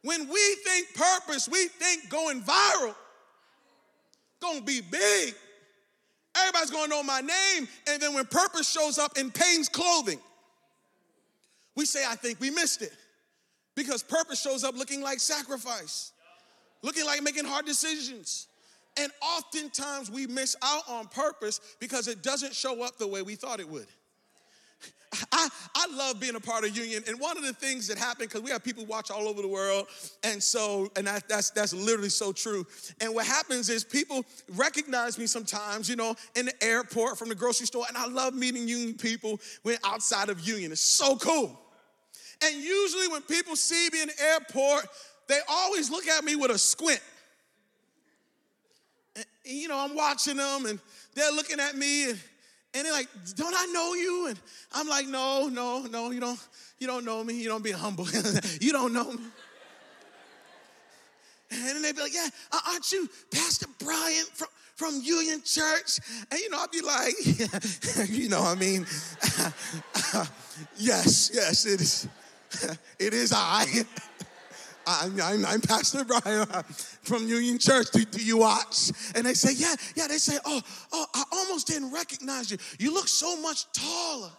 When 0.03 0.29
we 0.29 0.55
think 0.65 0.95
purpose, 0.95 1.49
we 1.49 1.69
think 1.69 2.09
going 2.11 2.43
viral, 2.43 2.95
gonna 4.41 4.63
be 4.63 4.81
big. 4.81 5.35
Everybody's 6.37 6.71
gonna 6.71 6.89
know 6.89 7.03
my 7.03 7.21
name. 7.21 7.69
And 7.89 8.01
then 8.01 8.15
when 8.15 8.25
purpose 8.27 8.71
shows 8.71 8.99
up 8.99 9.19
in 9.19 9.31
pain's 9.31 9.69
clothing, 9.69 10.19
we 11.75 11.85
say, 11.85 12.05
I 12.07 12.17
think 12.17 12.41
we 12.41 12.51
missed 12.51 12.83
it. 12.83 12.93
Because 13.75 14.03
purpose 14.03 14.43
shows 14.43 14.65
up 14.65 14.77
looking 14.77 15.01
like 15.01 15.21
sacrifice, 15.21 16.13
looking 16.83 17.07
like 17.07 17.23
making 17.23 17.45
hard 17.45 17.65
decisions. 17.65 18.49
And 18.97 19.13
oftentimes 19.23 20.11
we 20.11 20.27
miss 20.27 20.57
out 20.63 20.83
on 20.89 21.07
purpose 21.07 21.61
because 21.79 22.09
it 22.09 22.23
doesn't 22.23 22.55
show 22.55 22.83
up 22.83 22.99
the 22.99 23.07
way 23.07 23.23
we 23.23 23.37
thought 23.37 23.61
it 23.61 23.69
would. 23.69 23.87
I, 25.33 25.49
I 25.75 25.87
love 25.97 26.21
being 26.21 26.35
a 26.35 26.41
part 26.41 26.65
of 26.65 26.77
union 26.77 27.03
and 27.09 27.19
one 27.19 27.39
of 27.39 27.43
the 27.43 27.55
things 27.55 27.89
that 27.89 27.97
happen 27.97 28.27
because 28.27 28.43
we 28.43 28.51
have 28.51 28.63
people 28.63 28.85
watch 28.85 29.11
all 29.11 29.27
over 29.27 29.41
the 29.41 29.49
world 29.49 29.87
and 30.23 30.43
so 30.43 30.91
and 30.97 31.07
that, 31.07 31.29
that's 31.29 31.51
that's 31.51 31.73
literally 31.73 32.11
so 32.11 32.33
true. 32.33 32.67
And 33.01 33.15
what 33.15 33.27
happens 33.27 33.71
is 33.71 33.85
people 33.85 34.25
recognize 34.55 35.19
me 35.19 35.27
sometimes 35.27 35.89
you 35.89 35.97
know 35.97 36.15
in 36.37 36.47
the 36.47 36.65
airport 36.65 37.19
from 37.19 37.31
the 37.31 37.35
grocery 37.35 37.67
store 37.67 37.87
and 37.89 37.97
i 37.97 38.07
love 38.07 38.35
meeting 38.35 38.69
union 38.69 38.95
people 38.95 39.41
when 39.63 39.79
outside 39.85 40.29
of 40.29 40.41
union. 40.41 40.73
It's 40.73 40.81
so 40.81 41.17
cool. 41.17 41.59
And 42.45 42.63
usually 42.63 43.09
when 43.09 43.23
people 43.23 43.57
see 43.57 43.89
me 43.93 44.03
in 44.03 44.09
the 44.09 44.23
airport, 44.23 44.87
they 45.27 45.41
always 45.49 45.91
look 45.91 46.07
at 46.07 46.25
me 46.25 46.37
with 46.37 46.51
a 46.51 46.59
squint. 46.59 47.01
And, 49.17 49.25
you 49.45 49.69
know, 49.69 49.79
I'm 49.79 49.97
watching 49.97 50.37
them 50.37 50.67
and 50.67 50.79
they're 51.15 51.33
looking 51.33 51.59
at 51.59 51.77
me 51.77 52.11
and, 52.11 52.21
And 52.79 52.87
they're 52.87 52.93
like, 52.93 53.09
don't 53.35 53.55
I 53.57 53.67
know 53.67 53.95
you? 53.95 54.27
And 54.29 54.39
I'm 54.73 54.87
like, 54.87 55.09
no, 55.09 55.49
no, 55.49 55.83
no, 55.83 56.13
you 56.13 56.21
don't, 56.21 56.39
you 56.79 56.87
don't 56.87 57.05
know 57.05 57.25
me. 57.25 57.35
You 57.35 57.49
don't 57.49 57.65
be 57.65 57.73
humble. 57.73 58.07
you 58.61 58.71
don't 58.71 58.93
know 58.93 59.11
me. 59.11 59.25
And 61.51 61.67
then 61.67 61.83
they'd 61.83 61.97
be 61.97 62.03
like, 62.03 62.15
yeah, 62.15 62.29
uh, 62.53 62.61
aren't 62.69 62.93
you 62.93 63.09
Pastor 63.33 63.67
Brian 63.81 64.27
from, 64.33 64.49
from 64.77 65.01
Union 65.03 65.43
Church? 65.45 65.99
And 66.31 66.39
you 66.39 66.51
know, 66.51 66.59
I'd 66.59 66.71
be 66.71 66.83
like, 66.83 67.15
yeah, 67.25 68.05
you 68.09 68.29
know, 68.29 68.43
what 68.43 68.57
I 68.57 68.61
mean, 68.61 68.87
yes, 70.77 71.33
yes, 71.35 71.67
it 71.67 71.81
is. 71.81 72.09
It 72.99 73.13
is 73.13 73.33
I. 73.35 73.65
I'm, 74.89 75.21
I'm, 75.21 75.47
I'm, 75.47 75.61
Pastor 75.61 76.03
Brian 76.05 76.49
uh, 76.51 76.63
from 77.03 77.29
Union 77.29 77.59
Church. 77.59 77.91
Do, 77.91 78.05
do, 78.05 78.25
you 78.25 78.39
watch? 78.39 78.91
And 79.15 79.27
they 79.27 79.35
say, 79.35 79.53
yeah, 79.55 79.75
yeah. 79.95 80.07
They 80.09 80.17
say, 80.17 80.39
oh, 80.47 80.63
oh, 80.93 81.07
I 81.15 81.25
almost 81.33 81.67
didn't 81.67 81.93
recognize 81.93 82.51
you. 82.51 82.57
You 82.79 82.95
look 82.95 83.07
so 83.07 83.41
much 83.41 83.71
taller 83.73 84.31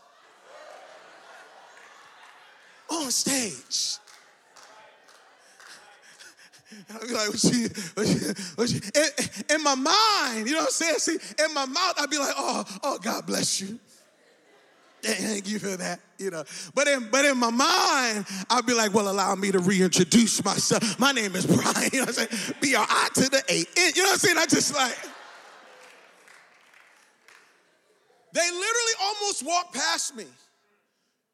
on 2.90 3.12
stage. 3.12 3.98
I'd 6.94 7.08
be 7.08 7.14
like, 7.14 7.30
what 7.30 7.40
she, 7.40 7.68
what 7.94 8.08
she, 8.08 8.44
what 8.56 8.70
she? 8.70 8.82
In, 8.96 9.56
in, 9.56 9.64
my 9.64 9.76
mind, 9.76 10.48
you 10.48 10.54
know 10.54 10.62
what 10.62 10.68
I'm 10.68 10.72
saying? 10.72 11.00
See, 11.00 11.18
in 11.44 11.54
my 11.54 11.66
mouth, 11.66 11.94
I'd 12.00 12.10
be 12.10 12.18
like, 12.18 12.34
oh, 12.36 12.64
oh, 12.84 12.98
God 13.00 13.26
bless 13.26 13.62
you. 13.62 13.80
Thank 15.02 15.50
you 15.50 15.60
for 15.60 15.78
that, 15.78 16.00
you 16.18 16.30
know. 16.30 16.44
But 16.74 16.88
in 16.88 17.10
but 17.10 17.26
in 17.26 17.38
my 17.38 17.52
mind, 17.52 18.26
I'd 18.50 18.66
be 18.66 18.74
like, 18.74 18.94
well, 18.94 19.10
allow 19.10 19.36
me 19.36 19.52
to 19.52 19.60
reintroduce 19.60 20.44
myself. 20.44 21.00
My 21.00 21.12
name 21.12 21.36
is 21.36 21.46
Brian, 21.46 21.90
you 21.94 22.00
know 22.00 22.08
I'm 22.08 22.14
saying? 22.14 22.30
B 22.62 22.76
R 22.76 22.86
I 22.88 23.10
to 23.16 23.30
the 23.30 23.44
A. 23.50 23.58
You 23.58 24.04
know 24.04 24.10
what 24.10 24.14
I'm 24.14 24.20
saying? 24.20 24.38
I 24.38 24.46
just 24.46 24.74
like 24.76 24.98
they 28.34 28.42
literally 28.42 28.94
almost 29.02 29.46
walked 29.46 29.74
past 29.74 30.16
me 30.16 30.26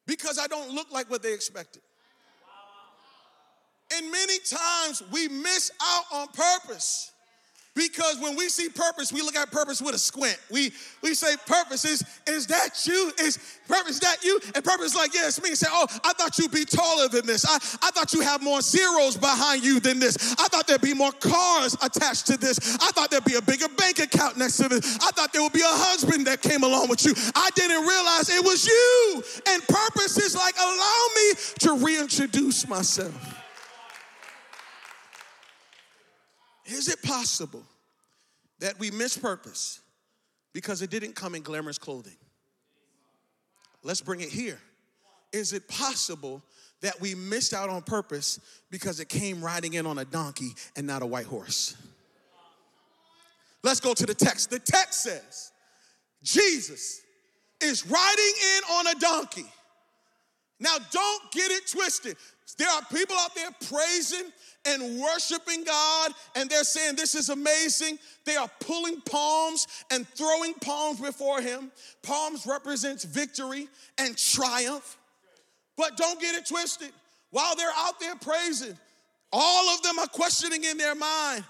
because 0.08 0.40
I 0.40 0.48
don't 0.48 0.72
look 0.72 0.92
like 0.92 1.10
what 1.10 1.22
they 1.22 1.34
expected. 1.34 1.82
And 3.94 4.12
many 4.12 4.40
times 4.40 5.04
we 5.12 5.28
miss 5.28 5.72
out 5.82 6.04
on 6.12 6.28
purpose. 6.28 7.12
Because 7.75 8.17
when 8.22 8.38
we 8.38 8.48
see 8.48 8.70
purpose, 8.70 9.12
we 9.12 9.22
look 9.22 9.36
at 9.36 9.51
purpose 9.51 9.82
with 9.82 9.96
a 9.96 10.00
squint. 10.00 10.39
We 10.50 10.72
we 11.03 11.13
say, 11.13 11.36
purpose 11.46 11.84
is, 11.84 12.03
is 12.25 12.48
that 12.48 12.88
you? 12.88 13.12
Is 13.20 13.38
purpose 13.67 14.00
that 14.00 14.24
you? 14.24 14.39
And 14.55 14.63
purpose 14.63 14.88
is 14.88 14.96
like, 14.96 15.13
yeah, 15.13 15.27
it's 15.27 15.41
me. 15.44 15.50
And 15.50 15.58
say, 15.58 15.67
oh, 15.70 15.86
I 16.05 16.13
thought 16.13 16.38
you'd 16.38 16.51
be 16.51 16.63
taller 16.63 17.10
than 17.10 17.25
this. 17.25 17.46
I, 17.46 17.55
I 17.86 17.91
thought 17.91 18.13
you 18.13 18.22
have 18.22 18.41
more 18.41 18.62
zeros 18.62 19.17
behind 19.17 19.65
you 19.65 19.82
than 19.82 20.00
this. 20.00 20.36
I 20.39 20.48
thought 20.48 20.67
there'd 20.67 20.79
be 20.79 20.94
more 20.94 21.12
cars 21.12 21.75
attached 21.84 22.27
to 22.27 22.38
this. 22.38 22.77
I 22.82 22.91
thought 22.91 23.12
there'd 23.12 23.25
be 23.25 23.36
a 23.36 23.41
bigger 23.41 23.67
bank 23.67 24.00
account 24.00 24.38
next 24.38 24.55
to 24.58 24.70
this. 24.70 24.98
I 25.01 25.12
thought 25.12 25.34
there 25.34 25.41
would 25.41 25.53
be 25.53 25.62
a 25.62 25.65
husband 25.65 26.27
that 26.27 26.41
came 26.41 26.63
along 26.63 26.88
with 26.88 27.05
you. 27.05 27.13
I 27.36 27.50
didn't 27.55 27.86
realize 27.86 28.29
it 28.29 28.44
was 28.44 28.65
you. 28.65 29.24
And 29.48 29.62
purpose 29.67 30.17
is 30.17 30.34
like, 30.34 30.55
allow 30.58 31.08
me 31.15 31.34
to 31.60 31.86
reintroduce 31.86 32.70
myself. 32.70 33.35
Is 36.66 36.88
it 36.90 37.02
possible 37.02 37.64
that 38.60 38.80
we 38.80 38.92
miss 38.92 39.18
purpose 39.18 39.82
because 40.54 40.82
it 40.82 40.90
didn't 40.90 41.14
come 41.16 41.36
in 41.36 41.42
glamorous 41.42 41.78
clothing? 41.78 42.18
Let's 43.84 44.02
bring 44.02 44.22
it 44.22 44.30
here. 44.30 44.60
Is 45.32 45.54
it 45.54 45.68
possible 45.68 46.42
that 46.82 47.00
we 47.00 47.14
missed 47.14 47.54
out 47.54 47.70
on 47.70 47.82
purpose 47.84 48.40
because 48.72 49.00
it 49.00 49.10
came 49.10 49.44
riding 49.44 49.74
in 49.74 49.86
on 49.86 50.00
a 50.00 50.06
donkey 50.06 50.56
and 50.76 50.88
not 50.88 51.02
a 51.02 51.06
white 51.06 51.26
horse? 51.26 51.76
Let's 53.64 53.80
go 53.80 53.94
to 53.94 54.06
the 54.06 54.14
text. 54.14 54.50
The 54.50 54.60
text 54.60 55.04
says, 55.04 55.52
Jesus 56.24 57.02
is 57.62 57.86
riding 57.86 58.34
in 58.58 58.64
on 58.76 58.88
a 58.88 59.00
donkey. 59.00 59.46
Now, 60.60 60.78
don't 60.92 61.32
get 61.32 61.52
it 61.52 61.68
twisted. 61.70 62.16
There 62.58 62.70
are 62.70 62.82
people 62.92 63.16
out 63.18 63.36
there 63.36 63.50
praising 63.70 64.32
and 64.66 65.00
worshiping 65.00 65.64
God, 65.64 66.12
and 66.36 66.50
they're 66.50 66.64
saying, 66.64 66.96
This 66.96 67.16
is 67.16 67.30
amazing. 67.30 68.00
They 68.26 68.36
are 68.36 68.50
pulling 68.62 69.02
palms 69.02 69.68
and 69.92 70.08
throwing 70.10 70.54
palms 70.56 71.02
before 71.02 71.42
Him. 71.42 71.72
Palms 72.02 72.46
represents 72.46 73.04
victory 73.04 73.68
and 73.98 74.18
triumph. 74.18 74.98
But 75.78 75.98
don't 75.98 76.20
get 76.22 76.36
it 76.36 76.46
twisted. 76.46 76.92
While 77.32 77.56
they're 77.56 77.68
out 77.76 78.00
there 78.00 78.16
praising, 78.16 78.78
all 79.34 79.76
of 79.76 79.82
them 79.82 80.00
are 80.00 80.08
questioning 80.08 80.64
in 80.64 80.78
their 80.78 80.96
mind 80.96 81.44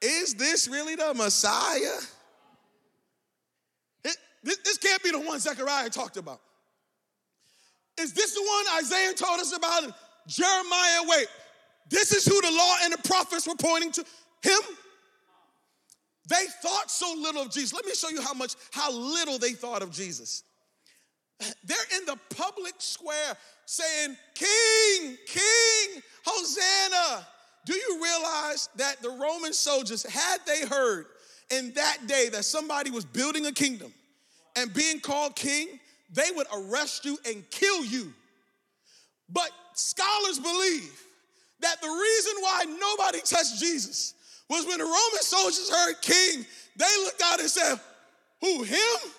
Is 0.00 0.34
this 0.34 0.68
really 0.68 0.94
the 0.94 1.12
Messiah? 1.14 1.98
It, 4.04 4.16
this, 4.44 4.58
this 4.58 4.78
can't 4.78 5.02
be 5.02 5.10
the 5.10 5.20
one 5.20 5.40
Zechariah 5.40 5.90
talked 5.90 6.16
about. 6.16 6.40
Is 8.02 8.12
this 8.12 8.34
the 8.34 8.42
one 8.42 8.82
Isaiah 8.82 9.14
told 9.14 9.40
us 9.40 9.56
about? 9.56 9.84
Jeremiah, 10.26 11.00
wait, 11.06 11.26
this 11.88 12.12
is 12.12 12.24
who 12.24 12.40
the 12.40 12.50
law 12.50 12.76
and 12.82 12.92
the 12.92 13.08
prophets 13.08 13.46
were 13.46 13.54
pointing 13.54 13.92
to 13.92 14.04
him. 14.42 14.60
They 16.28 16.44
thought 16.62 16.90
so 16.90 17.14
little 17.18 17.42
of 17.42 17.50
Jesus. 17.50 17.72
Let 17.72 17.84
me 17.84 17.94
show 17.94 18.08
you 18.08 18.22
how 18.22 18.34
much, 18.34 18.54
how 18.72 18.92
little 18.92 19.38
they 19.38 19.52
thought 19.52 19.82
of 19.82 19.90
Jesus. 19.90 20.44
They're 21.64 21.98
in 21.98 22.06
the 22.06 22.16
public 22.36 22.74
square 22.78 23.36
saying, 23.66 24.16
King, 24.34 25.16
King, 25.26 26.02
Hosanna. 26.24 27.26
Do 27.64 27.74
you 27.74 28.00
realize 28.02 28.68
that 28.76 29.02
the 29.02 29.10
Roman 29.10 29.52
soldiers, 29.52 30.04
had 30.04 30.38
they 30.46 30.66
heard 30.66 31.06
in 31.50 31.72
that 31.74 32.06
day 32.06 32.28
that 32.30 32.44
somebody 32.44 32.90
was 32.90 33.04
building 33.04 33.46
a 33.46 33.52
kingdom 33.52 33.92
and 34.56 34.72
being 34.72 35.00
called 35.00 35.36
king, 35.36 35.68
they 36.12 36.30
would 36.34 36.46
arrest 36.54 37.04
you 37.04 37.18
and 37.26 37.48
kill 37.50 37.84
you. 37.84 38.12
But 39.28 39.50
scholars 39.74 40.38
believe 40.38 41.02
that 41.60 41.80
the 41.80 41.88
reason 41.88 42.32
why 42.40 42.64
nobody 42.64 43.20
touched 43.20 43.58
Jesus 43.58 44.14
was 44.48 44.66
when 44.66 44.78
the 44.78 44.84
Roman 44.84 45.22
soldiers 45.22 45.70
heard 45.70 45.94
king, 46.02 46.44
they 46.76 46.96
looked 47.04 47.22
out 47.24 47.40
and 47.40 47.48
said, 47.48 47.80
Who, 48.40 48.62
him? 48.62 49.10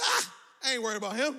Ah, 0.00 0.32
I 0.64 0.74
ain't 0.74 0.82
worried 0.82 0.98
about 0.98 1.16
him. 1.16 1.36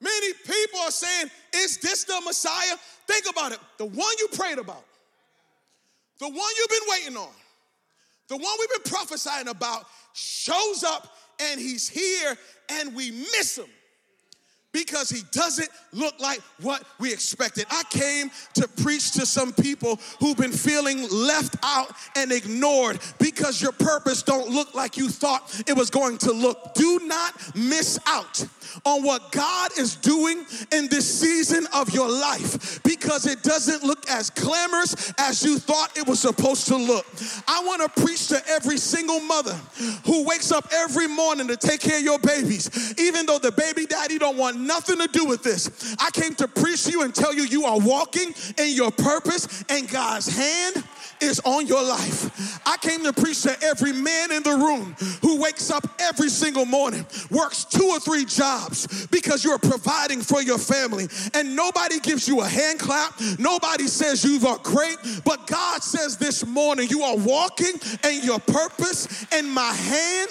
Many 0.00 0.32
people 0.44 0.80
are 0.80 0.90
saying, 0.90 1.30
Is 1.56 1.78
this 1.78 2.04
the 2.04 2.20
Messiah? 2.24 2.76
Think 3.08 3.24
about 3.28 3.52
it. 3.52 3.58
The 3.78 3.86
one 3.86 4.14
you 4.18 4.28
prayed 4.28 4.58
about, 4.58 4.84
the 6.20 6.28
one 6.28 6.50
you've 6.56 6.68
been 6.68 6.88
waiting 6.90 7.16
on, 7.16 7.32
the 8.28 8.36
one 8.36 8.52
we've 8.58 8.84
been 8.84 8.92
prophesying 8.92 9.48
about 9.48 9.86
shows 10.12 10.84
up 10.84 11.08
and 11.52 11.60
he's 11.60 11.88
here 11.88 12.36
and 12.68 12.94
we 12.94 13.10
miss 13.10 13.58
him 13.58 13.66
because 14.74 15.08
he 15.08 15.22
doesn't 15.30 15.68
look 15.92 16.18
like 16.18 16.40
what 16.60 16.82
we 16.98 17.12
expected. 17.12 17.64
I 17.70 17.84
came 17.90 18.30
to 18.54 18.68
preach 18.82 19.12
to 19.12 19.24
some 19.24 19.52
people 19.52 20.00
who've 20.18 20.36
been 20.36 20.52
feeling 20.52 21.08
left 21.10 21.56
out 21.62 21.92
and 22.16 22.32
ignored 22.32 22.98
because 23.18 23.62
your 23.62 23.72
purpose 23.72 24.22
don't 24.22 24.50
look 24.50 24.74
like 24.74 24.96
you 24.96 25.08
thought 25.08 25.62
it 25.66 25.76
was 25.76 25.90
going 25.90 26.18
to 26.18 26.32
look. 26.32 26.74
Do 26.74 27.00
not 27.04 27.54
miss 27.54 27.98
out 28.06 28.44
on 28.84 29.02
what 29.02 29.32
God 29.32 29.70
is 29.78 29.96
doing 29.96 30.44
in 30.72 30.88
this 30.88 31.20
season 31.20 31.66
of 31.72 31.90
your 31.90 32.10
life 32.10 32.82
because 32.82 33.26
it 33.26 33.42
doesn't 33.42 33.82
look 33.82 34.08
as 34.08 34.30
glamorous 34.30 35.12
as 35.18 35.44
you 35.44 35.58
thought 35.58 35.96
it 35.96 36.06
was 36.06 36.20
supposed 36.20 36.66
to 36.68 36.76
look. 36.76 37.06
I 37.46 37.62
want 37.64 37.82
to 37.82 38.02
preach 38.02 38.28
to 38.28 38.42
every 38.48 38.78
single 38.78 39.20
mother 39.20 39.54
who 40.04 40.24
wakes 40.24 40.52
up 40.52 40.68
every 40.72 41.08
morning 41.08 41.48
to 41.48 41.56
take 41.56 41.80
care 41.80 41.98
of 41.98 42.04
your 42.04 42.18
babies 42.18 42.94
even 42.98 43.26
though 43.26 43.38
the 43.38 43.52
baby 43.52 43.86
daddy 43.86 44.18
don't 44.18 44.36
want 44.36 44.58
nothing 44.58 44.98
to 44.98 45.08
do 45.08 45.24
with 45.24 45.42
this. 45.42 45.96
I 45.98 46.10
came 46.10 46.34
to 46.36 46.48
preach 46.48 46.84
to 46.84 46.90
you 46.90 47.02
and 47.02 47.14
tell 47.14 47.34
you 47.34 47.42
you 47.42 47.64
are 47.64 47.78
walking 47.78 48.34
in 48.58 48.74
your 48.74 48.90
purpose 48.90 49.64
and 49.68 49.88
God's 49.88 50.28
hand 50.28 50.84
is 51.24 51.40
on 51.44 51.66
your 51.66 51.82
life. 51.82 52.60
I 52.66 52.76
came 52.78 53.02
to 53.04 53.12
preach 53.12 53.42
to 53.42 53.56
every 53.62 53.92
man 53.92 54.32
in 54.32 54.42
the 54.42 54.56
room 54.56 54.94
who 55.22 55.40
wakes 55.40 55.70
up 55.70 55.86
every 55.98 56.28
single 56.28 56.64
morning, 56.64 57.06
works 57.30 57.64
two 57.64 57.86
or 57.86 58.00
three 58.00 58.24
jobs 58.24 59.06
because 59.08 59.44
you're 59.44 59.58
providing 59.58 60.20
for 60.20 60.42
your 60.42 60.58
family, 60.58 61.08
and 61.34 61.56
nobody 61.56 62.00
gives 62.00 62.28
you 62.28 62.40
a 62.40 62.46
hand 62.46 62.78
clap. 62.78 63.18
Nobody 63.38 63.86
says 63.86 64.24
you 64.24 64.46
are 64.46 64.58
great, 64.58 64.96
but 65.24 65.46
God 65.46 65.82
says 65.82 66.16
this 66.16 66.46
morning 66.46 66.88
you 66.88 67.02
are 67.02 67.16
walking 67.16 67.74
in 68.04 68.22
your 68.22 68.40
purpose, 68.40 69.26
and 69.32 69.48
my 69.50 69.72
hand 69.72 70.30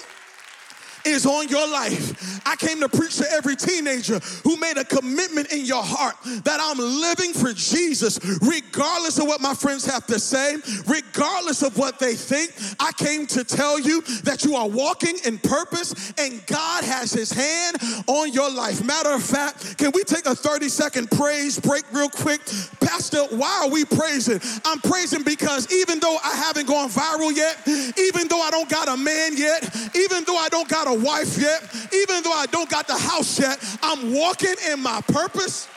is 1.06 1.26
on 1.26 1.48
your 1.48 1.66
life. 1.68 2.40
I 2.46 2.56
came 2.56 2.80
to 2.80 2.88
preach 2.88 3.16
to 3.16 3.30
every 3.32 3.56
teenager 3.56 4.18
who 4.42 4.56
made 4.56 4.76
a 4.76 4.84
commitment 4.84 5.52
in 5.52 5.64
your 5.64 5.82
heart 5.82 6.16
that 6.44 6.58
I'm 6.60 6.78
living 6.78 7.32
for 7.32 7.52
Jesus, 7.52 8.18
regardless 8.40 9.18
of 9.18 9.26
what 9.26 9.40
my 9.40 9.54
friends 9.54 9.84
have 9.86 10.06
to 10.06 10.18
say, 10.18 10.56
regardless 10.86 11.62
of 11.62 11.76
what 11.78 11.98
they 11.98 12.14
think, 12.14 12.52
I 12.80 12.92
came 12.92 13.26
to 13.28 13.44
tell 13.44 13.78
you 13.78 14.02
that 14.24 14.44
you 14.44 14.54
are 14.56 14.68
walking 14.68 15.16
in 15.24 15.38
purpose 15.38 16.12
and 16.18 16.44
God 16.46 16.84
has 16.84 17.12
his 17.12 17.32
hand 17.32 17.76
on 18.06 18.32
your 18.32 18.50
life. 18.50 18.84
Matter 18.84 19.12
of 19.12 19.22
fact, 19.22 19.78
can 19.78 19.90
we 19.94 20.04
take 20.04 20.26
a 20.26 20.34
30 20.34 20.68
second 20.68 21.10
praise 21.10 21.58
break 21.58 21.84
real 21.92 22.08
quick? 22.08 22.40
Pastor, 22.80 23.24
why 23.30 23.62
are 23.64 23.70
we 23.70 23.84
praising? 23.84 24.40
I'm 24.64 24.80
praising 24.80 25.22
because 25.22 25.70
even 25.72 26.00
though 26.00 26.16
I 26.22 26.34
haven't 26.34 26.66
gone 26.66 26.88
viral 26.88 27.34
yet, 27.34 27.56
even 27.98 28.28
though 28.28 28.40
I 28.40 28.50
don't 28.50 28.68
got 28.68 28.88
a 28.88 28.96
man 28.96 29.36
yet, 29.36 29.64
even 29.94 30.24
though 30.24 30.36
I 30.36 30.48
don't 30.48 30.68
got 30.68 30.86
a 30.86 30.93
wife 30.94 31.38
yet, 31.38 31.62
even 31.92 32.22
though 32.22 32.32
I 32.32 32.46
don't 32.46 32.68
got 32.68 32.86
the 32.86 32.96
house 32.96 33.38
yet, 33.38 33.58
I'm 33.82 34.14
walking 34.14 34.54
in 34.70 34.80
my 34.80 35.00
purpose 35.02 35.68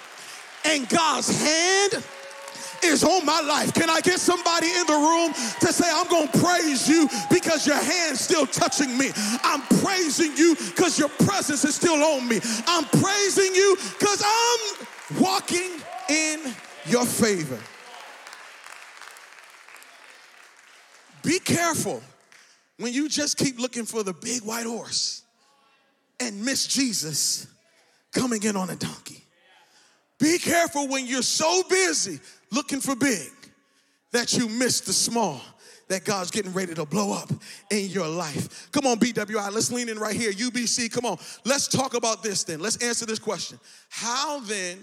and 0.65 0.87
God's 0.89 1.29
hand 1.39 2.03
is 2.83 3.03
on 3.03 3.25
my 3.25 3.41
life. 3.41 3.73
Can 3.73 3.89
I 3.89 4.01
get 4.01 4.19
somebody 4.19 4.67
in 4.67 4.85
the 4.85 4.93
room 4.93 5.33
to 5.61 5.73
say, 5.73 5.89
I'm 5.91 6.07
going 6.07 6.27
to 6.27 6.39
praise 6.39 6.87
you 6.87 7.09
because 7.29 7.65
your 7.65 7.77
hand's 7.77 8.21
still 8.21 8.45
touching 8.45 8.97
me? 8.97 9.11
I'm 9.43 9.61
praising 9.81 10.35
you 10.35 10.55
because 10.55 10.99
your 10.99 11.09
presence 11.09 11.63
is 11.65 11.75
still 11.75 12.03
on 12.03 12.27
me. 12.27 12.39
I'm 12.67 12.85
praising 12.85 13.55
you 13.55 13.77
because 13.97 14.23
I'm 14.25 14.87
walking 15.19 15.71
in 16.09 16.53
your 16.87 17.05
favor. 17.05 17.59
Be 21.23 21.39
careful 21.39 22.01
when 22.77 22.93
you 22.93 23.09
just 23.09 23.37
keep 23.37 23.59
looking 23.59 23.85
for 23.85 24.03
the 24.03 24.13
big 24.13 24.41
white 24.43 24.65
horse 24.65 25.23
and 26.19 26.43
miss 26.43 26.67
Jesus 26.67 27.47
coming 28.13 28.43
in 28.43 28.55
on 28.55 28.69
a 28.69 28.75
donkey. 28.75 29.23
Be 30.19 30.39
careful 30.39 30.87
when 30.87 31.05
you're 31.05 31.21
so 31.21 31.63
busy 31.69 32.19
looking 32.51 32.79
for 32.79 32.95
big 32.95 33.29
that 34.11 34.33
you 34.33 34.47
miss 34.47 34.81
the 34.81 34.93
small 34.93 35.41
that 35.89 36.03
God's 36.03 36.31
getting 36.31 36.53
ready 36.53 36.73
to 36.73 36.85
blow 36.85 37.13
up 37.13 37.31
in 37.71 37.87
your 37.87 38.07
life. 38.07 38.69
Come 38.71 38.85
on, 38.85 38.97
BWI, 38.97 39.51
let's 39.53 39.71
lean 39.71 39.89
in 39.89 39.97
right 39.97 40.15
here. 40.15 40.31
UBC, 40.31 40.91
come 40.91 41.05
on. 41.05 41.17
Let's 41.45 41.67
talk 41.67 41.93
about 41.93 42.23
this 42.23 42.43
then. 42.43 42.59
Let's 42.59 42.83
answer 42.83 43.05
this 43.05 43.19
question. 43.19 43.59
How 43.89 44.39
then 44.41 44.79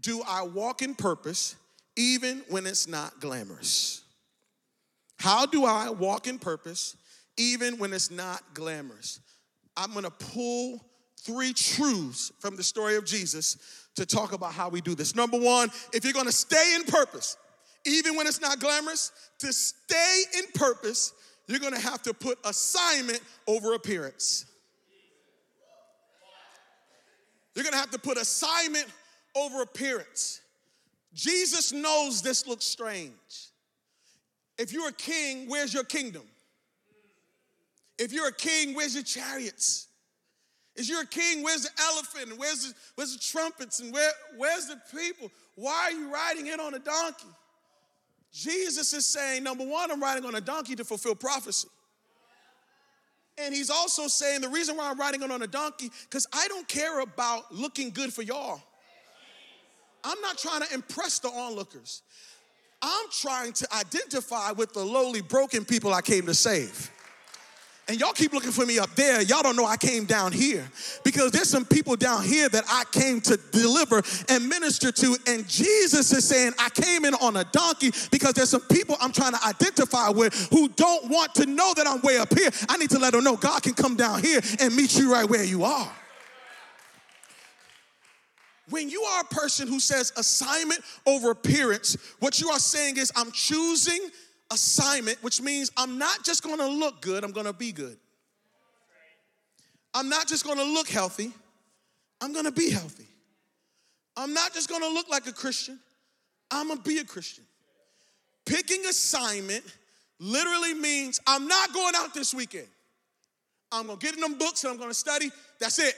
do 0.00 0.22
I 0.26 0.42
walk 0.42 0.82
in 0.82 0.94
purpose 0.94 1.56
even 1.96 2.42
when 2.48 2.66
it's 2.66 2.86
not 2.86 3.18
glamorous? 3.20 4.02
How 5.18 5.46
do 5.46 5.64
I 5.64 5.88
walk 5.88 6.26
in 6.26 6.38
purpose 6.38 6.96
even 7.36 7.78
when 7.78 7.92
it's 7.92 8.10
not 8.10 8.42
glamorous? 8.54 9.20
I'm 9.76 9.92
gonna 9.92 10.10
pull 10.10 10.84
three 11.20 11.52
truths 11.52 12.32
from 12.38 12.56
the 12.56 12.62
story 12.62 12.96
of 12.96 13.04
Jesus 13.04 13.86
to 13.96 14.06
talk 14.06 14.32
about 14.32 14.52
how 14.52 14.68
we 14.68 14.80
do 14.80 14.94
this. 14.94 15.14
Number 15.14 15.38
one, 15.38 15.70
if 15.92 16.04
you're 16.04 16.12
gonna 16.12 16.32
stay 16.32 16.74
in 16.74 16.84
purpose, 16.84 17.36
even 17.84 18.16
when 18.16 18.26
it's 18.26 18.40
not 18.40 18.58
glamorous, 18.60 19.12
to 19.38 19.52
stay 19.52 20.22
in 20.38 20.44
purpose, 20.54 21.12
you're 21.46 21.60
gonna 21.60 21.78
have 21.78 22.02
to 22.02 22.14
put 22.14 22.38
assignment 22.44 23.20
over 23.46 23.74
appearance. 23.74 24.46
You're 27.54 27.64
gonna 27.64 27.76
have 27.76 27.90
to 27.92 27.98
put 27.98 28.18
assignment 28.18 28.86
over 29.34 29.62
appearance. 29.62 30.40
Jesus 31.14 31.72
knows 31.72 32.20
this 32.20 32.46
looks 32.46 32.64
strange. 32.64 33.12
If 34.58 34.72
you're 34.72 34.88
a 34.88 34.92
king, 34.92 35.48
where's 35.48 35.72
your 35.72 35.84
kingdom? 35.84 36.22
If 37.98 38.12
you're 38.12 38.28
a 38.28 38.32
king, 38.32 38.74
where's 38.74 38.94
your 38.94 39.04
chariots? 39.04 39.88
If 40.74 40.88
you're 40.88 41.02
a 41.02 41.06
king, 41.06 41.42
where's 41.42 41.62
the 41.62 41.70
elephant? 41.80 42.38
Where's 42.38 42.66
the, 42.66 42.74
where's 42.96 43.14
the 43.14 43.18
trumpets? 43.18 43.80
And 43.80 43.92
where, 43.92 44.10
where's 44.36 44.66
the 44.66 44.78
people? 44.94 45.30
Why 45.54 45.84
are 45.84 45.92
you 45.92 46.12
riding 46.12 46.48
in 46.48 46.60
on 46.60 46.74
a 46.74 46.78
donkey? 46.78 47.28
Jesus 48.32 48.92
is 48.92 49.06
saying, 49.06 49.42
number 49.42 49.64
one, 49.64 49.90
I'm 49.90 50.02
riding 50.02 50.26
on 50.26 50.34
a 50.34 50.40
donkey 50.40 50.76
to 50.76 50.84
fulfill 50.84 51.14
prophecy. 51.14 51.68
And 53.38 53.54
he's 53.54 53.70
also 53.70 54.08
saying 54.08 54.42
the 54.42 54.48
reason 54.48 54.76
why 54.76 54.90
I'm 54.90 54.98
riding 54.98 55.22
on 55.22 55.42
a 55.42 55.46
donkey, 55.46 55.90
because 56.04 56.26
I 56.32 56.46
don't 56.48 56.68
care 56.68 57.00
about 57.00 57.54
looking 57.54 57.90
good 57.90 58.12
for 58.12 58.22
y'all. 58.22 58.60
I'm 60.04 60.20
not 60.20 60.38
trying 60.38 60.62
to 60.62 60.74
impress 60.74 61.18
the 61.18 61.28
onlookers. 61.28 62.02
I'm 62.82 63.06
trying 63.10 63.52
to 63.54 63.68
identify 63.74 64.52
with 64.52 64.72
the 64.74 64.84
lowly, 64.84 65.22
broken 65.22 65.64
people 65.64 65.92
I 65.92 66.02
came 66.02 66.26
to 66.26 66.34
save. 66.34 66.90
And 67.88 68.00
y'all 68.00 68.12
keep 68.12 68.32
looking 68.32 68.50
for 68.50 68.66
me 68.66 68.80
up 68.80 68.92
there. 68.96 69.22
Y'all 69.22 69.42
don't 69.42 69.54
know 69.54 69.64
I 69.64 69.76
came 69.76 70.06
down 70.06 70.32
here 70.32 70.68
because 71.04 71.30
there's 71.30 71.48
some 71.48 71.64
people 71.64 71.94
down 71.94 72.24
here 72.24 72.48
that 72.48 72.64
I 72.68 72.82
came 72.90 73.20
to 73.22 73.36
deliver 73.52 74.02
and 74.28 74.48
minister 74.48 74.90
to. 74.90 75.16
And 75.28 75.46
Jesus 75.48 76.12
is 76.12 76.26
saying, 76.26 76.52
I 76.58 76.68
came 76.70 77.04
in 77.04 77.14
on 77.14 77.36
a 77.36 77.44
donkey 77.44 77.92
because 78.10 78.32
there's 78.32 78.50
some 78.50 78.62
people 78.62 78.96
I'm 79.00 79.12
trying 79.12 79.34
to 79.34 79.46
identify 79.46 80.08
with 80.08 80.34
who 80.50 80.68
don't 80.70 81.08
want 81.08 81.36
to 81.36 81.46
know 81.46 81.74
that 81.76 81.86
I'm 81.86 82.00
way 82.00 82.18
up 82.18 82.36
here. 82.36 82.50
I 82.68 82.76
need 82.76 82.90
to 82.90 82.98
let 82.98 83.12
them 83.12 83.22
know 83.22 83.36
God 83.36 83.62
can 83.62 83.74
come 83.74 83.94
down 83.94 84.20
here 84.20 84.40
and 84.58 84.74
meet 84.74 84.98
you 84.98 85.12
right 85.12 85.28
where 85.28 85.44
you 85.44 85.62
are. 85.62 85.92
When 88.68 88.90
you 88.90 89.02
are 89.02 89.20
a 89.20 89.34
person 89.34 89.68
who 89.68 89.78
says 89.78 90.12
assignment 90.16 90.80
over 91.06 91.30
appearance, 91.30 91.96
what 92.18 92.40
you 92.40 92.48
are 92.48 92.58
saying 92.58 92.96
is, 92.96 93.12
I'm 93.14 93.30
choosing 93.30 94.10
assignment, 94.50 95.22
which 95.22 95.40
means 95.40 95.70
I'm 95.76 95.98
not 95.98 96.24
just 96.24 96.42
gonna 96.42 96.66
look 96.66 97.00
good, 97.02 97.24
I'm 97.24 97.32
gonna 97.32 97.52
be 97.52 97.72
good. 97.72 97.98
I'm 99.94 100.08
not 100.08 100.28
just 100.28 100.44
gonna 100.44 100.64
look 100.64 100.88
healthy, 100.88 101.32
I'm 102.20 102.32
gonna 102.32 102.52
be 102.52 102.70
healthy. 102.70 103.06
I'm 104.16 104.32
not 104.32 104.54
just 104.54 104.68
gonna 104.68 104.88
look 104.88 105.08
like 105.08 105.26
a 105.26 105.32
Christian, 105.32 105.78
I'm 106.50 106.68
gonna 106.68 106.80
be 106.80 106.98
a 106.98 107.04
Christian. 107.04 107.44
Picking 108.44 108.84
assignment 108.86 109.64
literally 110.18 110.74
means 110.74 111.20
I'm 111.26 111.48
not 111.48 111.72
going 111.72 111.94
out 111.96 112.14
this 112.14 112.32
weekend. 112.32 112.68
I'm 113.72 113.88
gonna 113.88 113.98
get 113.98 114.14
in 114.14 114.20
them 114.20 114.38
books 114.38 114.64
and 114.64 114.72
I'm 114.72 114.78
gonna 114.78 114.94
study. 114.94 115.30
That's 115.58 115.78
it. 115.78 115.94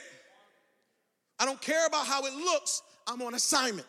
I 1.39 1.45
don't 1.45 1.61
care 1.61 1.85
about 1.85 2.05
how 2.05 2.25
it 2.25 2.33
looks, 2.33 2.81
I'm 3.07 3.21
on 3.21 3.33
assignment. 3.33 3.87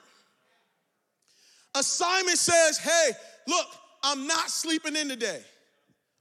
Assignment 1.74 2.38
says, 2.38 2.78
hey, 2.78 3.10
look, 3.46 3.66
I'm 4.02 4.26
not 4.26 4.50
sleeping 4.50 4.96
in 4.96 5.08
today. 5.08 5.40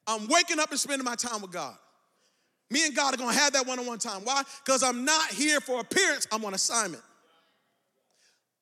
I'm 0.07 0.27
waking 0.27 0.59
up 0.59 0.71
and 0.71 0.79
spending 0.79 1.05
my 1.05 1.15
time 1.15 1.41
with 1.41 1.51
God. 1.51 1.75
Me 2.71 2.85
and 2.85 2.95
God 2.95 3.13
are 3.13 3.17
gonna 3.17 3.33
have 3.33 3.53
that 3.53 3.65
one 3.65 3.79
on 3.79 3.85
one 3.85 3.99
time. 3.99 4.21
Why? 4.23 4.43
Because 4.63 4.83
I'm 4.83 5.05
not 5.05 5.29
here 5.29 5.59
for 5.59 5.79
appearance, 5.79 6.27
I'm 6.31 6.43
on 6.45 6.53
assignment. 6.53 7.03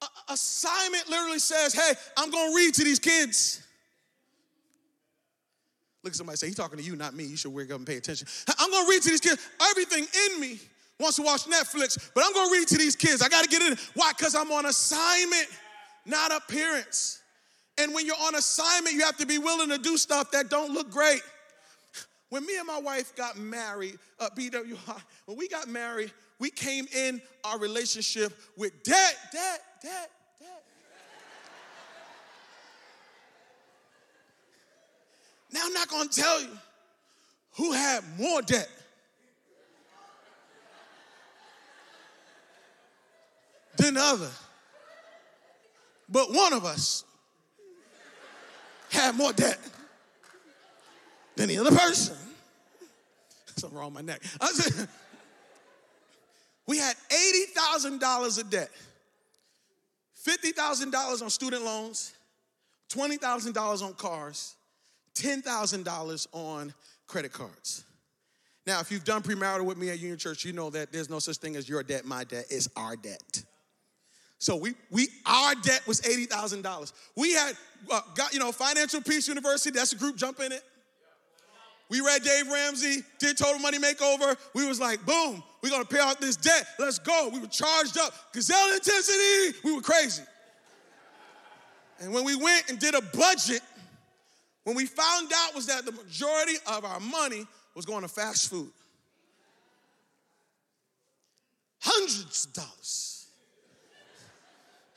A- 0.01 0.33
assignment 0.33 1.09
literally 1.09 1.39
says, 1.39 1.73
hey, 1.73 1.93
I'm 2.15 2.29
gonna 2.29 2.55
read 2.55 2.73
to 2.75 2.83
these 2.83 2.99
kids. 2.99 3.63
Look 6.03 6.13
at 6.13 6.17
somebody 6.17 6.37
say, 6.37 6.47
he's 6.47 6.55
talking 6.55 6.77
to 6.77 6.83
you, 6.83 6.95
not 6.95 7.13
me. 7.15 7.25
You 7.25 7.35
should 7.35 7.53
wake 7.53 7.71
up 7.71 7.77
and 7.77 7.87
pay 7.87 7.97
attention. 7.97 8.27
I'm 8.59 8.71
gonna 8.71 8.89
read 8.89 9.01
to 9.01 9.09
these 9.09 9.19
kids. 9.19 9.45
Everything 9.71 10.05
in 10.27 10.39
me 10.39 10.59
wants 10.99 11.17
to 11.17 11.23
watch 11.23 11.45
Netflix, 11.45 12.11
but 12.13 12.23
I'm 12.25 12.33
gonna 12.33 12.51
read 12.51 12.67
to 12.69 12.77
these 12.77 12.95
kids. 12.95 13.21
I 13.21 13.27
gotta 13.27 13.47
get 13.47 13.61
in. 13.61 13.77
Why? 13.93 14.13
Because 14.17 14.35
I'm 14.35 14.51
on 14.51 14.65
assignment, 14.67 15.47
not 16.05 16.31
appearance. 16.33 17.16
And 17.77 17.93
when 17.93 18.05
you're 18.05 18.15
on 18.15 18.35
assignment, 18.35 18.95
you 18.95 19.03
have 19.05 19.17
to 19.17 19.25
be 19.25 19.37
willing 19.37 19.69
to 19.69 19.77
do 19.77 19.97
stuff 19.97 20.31
that 20.31 20.49
don't 20.49 20.73
look 20.73 20.89
great. 20.89 21.21
When 22.29 22.45
me 22.45 22.57
and 22.57 22.67
my 22.67 22.79
wife 22.79 23.15
got 23.15 23.37
married, 23.37 23.97
uh, 24.19 24.29
BWI, 24.35 25.01
when 25.25 25.37
we 25.37 25.47
got 25.47 25.67
married, 25.67 26.11
we 26.39 26.49
came 26.49 26.87
in 26.93 27.21
our 27.43 27.57
relationship 27.57 28.33
with 28.57 28.83
debt, 28.83 29.17
debt, 29.31 29.63
debt, 29.81 30.11
debt. 30.39 30.63
now 35.51 35.61
I'm 35.63 35.73
not 35.73 35.87
gonna 35.87 36.09
tell 36.09 36.41
you 36.41 36.49
who 37.55 37.71
had 37.71 38.03
more 38.19 38.41
debt. 38.41 38.69
Than 43.77 43.93
the 43.93 44.01
other. 44.01 44.29
But 46.09 46.33
one 46.33 46.53
of 46.53 46.65
us 46.65 47.03
had 48.97 49.15
more 49.15 49.33
debt 49.33 49.59
than 51.35 51.49
the 51.49 51.57
other 51.57 51.71
person. 51.71 52.15
Something 53.55 53.77
wrong 53.77 53.93
with 53.93 54.05
my 54.05 54.13
neck. 54.13 54.23
Said, 54.23 54.87
we 56.67 56.77
had 56.77 56.95
$80,000 57.55 58.39
of 58.39 58.49
debt, 58.49 58.69
$50,000 60.25 61.21
on 61.21 61.29
student 61.29 61.63
loans, 61.63 62.13
$20,000 62.89 63.81
on 63.81 63.93
cars, 63.93 64.55
$10,000 65.15 66.27
on 66.33 66.73
credit 67.07 67.31
cards. 67.31 67.83
Now, 68.65 68.81
if 68.81 68.91
you've 68.91 69.05
done 69.05 69.23
premarital 69.23 69.63
with 69.63 69.77
me 69.77 69.89
at 69.89 69.99
Union 69.99 70.19
Church, 70.19 70.43
you 70.43 70.51
know 70.51 70.69
that 70.71 70.91
there's 70.91 71.09
no 71.09 71.19
such 71.19 71.37
thing 71.37 71.55
as 71.55 71.69
your 71.69 71.83
debt, 71.83 72.05
my 72.05 72.25
debt. 72.25 72.45
It's 72.49 72.67
our 72.75 72.97
debt. 72.97 73.43
So 74.39 74.55
we, 74.55 74.75
we 74.91 75.07
our 75.25 75.55
debt 75.55 75.81
was 75.87 76.01
$80,000. 76.01 76.93
We 77.15 77.33
had, 77.33 77.53
uh, 77.91 78.01
got, 78.15 78.33
you 78.33 78.39
know, 78.39 78.51
Financial 78.51 79.01
Peace 79.01 79.27
University, 79.27 79.77
that's 79.77 79.93
a 79.93 79.95
group, 79.95 80.15
jump 80.15 80.39
in 80.39 80.51
it. 80.51 80.63
We 81.89 82.01
read 82.01 82.21
Dave 82.21 82.47
Ramsey, 82.51 83.01
did 83.17 83.37
Total 83.37 83.59
Money 83.59 83.79
Makeover. 83.79 84.37
We 84.53 84.67
was 84.67 84.79
like, 84.79 85.05
boom, 85.05 85.41
we're 85.63 85.69
gonna 85.69 85.85
pay 85.85 85.99
off 85.99 86.19
this 86.19 86.35
debt. 86.35 86.67
Let's 86.77 86.99
go. 86.99 87.29
We 87.33 87.39
were 87.39 87.47
charged 87.47 87.97
up. 87.97 88.13
Gazelle 88.33 88.73
intensity, 88.73 89.57
we 89.63 89.73
were 89.73 89.81
crazy. 89.81 90.23
And 91.99 92.13
when 92.13 92.25
we 92.25 92.35
went 92.35 92.69
and 92.69 92.77
did 92.77 92.93
a 92.93 93.01
budget, 93.01 93.61
when 94.65 94.75
we 94.75 94.85
found 94.85 95.31
out 95.33 95.55
was 95.55 95.67
that 95.67 95.85
the 95.85 95.93
majority 95.93 96.57
of 96.67 96.83
our 96.83 96.99
money 96.99 97.47
was 97.73 97.85
going 97.85 98.01
to 98.01 98.07
fast 98.07 98.49
food. 98.49 98.69
Hundreds 101.79 102.45
of 102.45 102.53
dollars. 102.53 103.06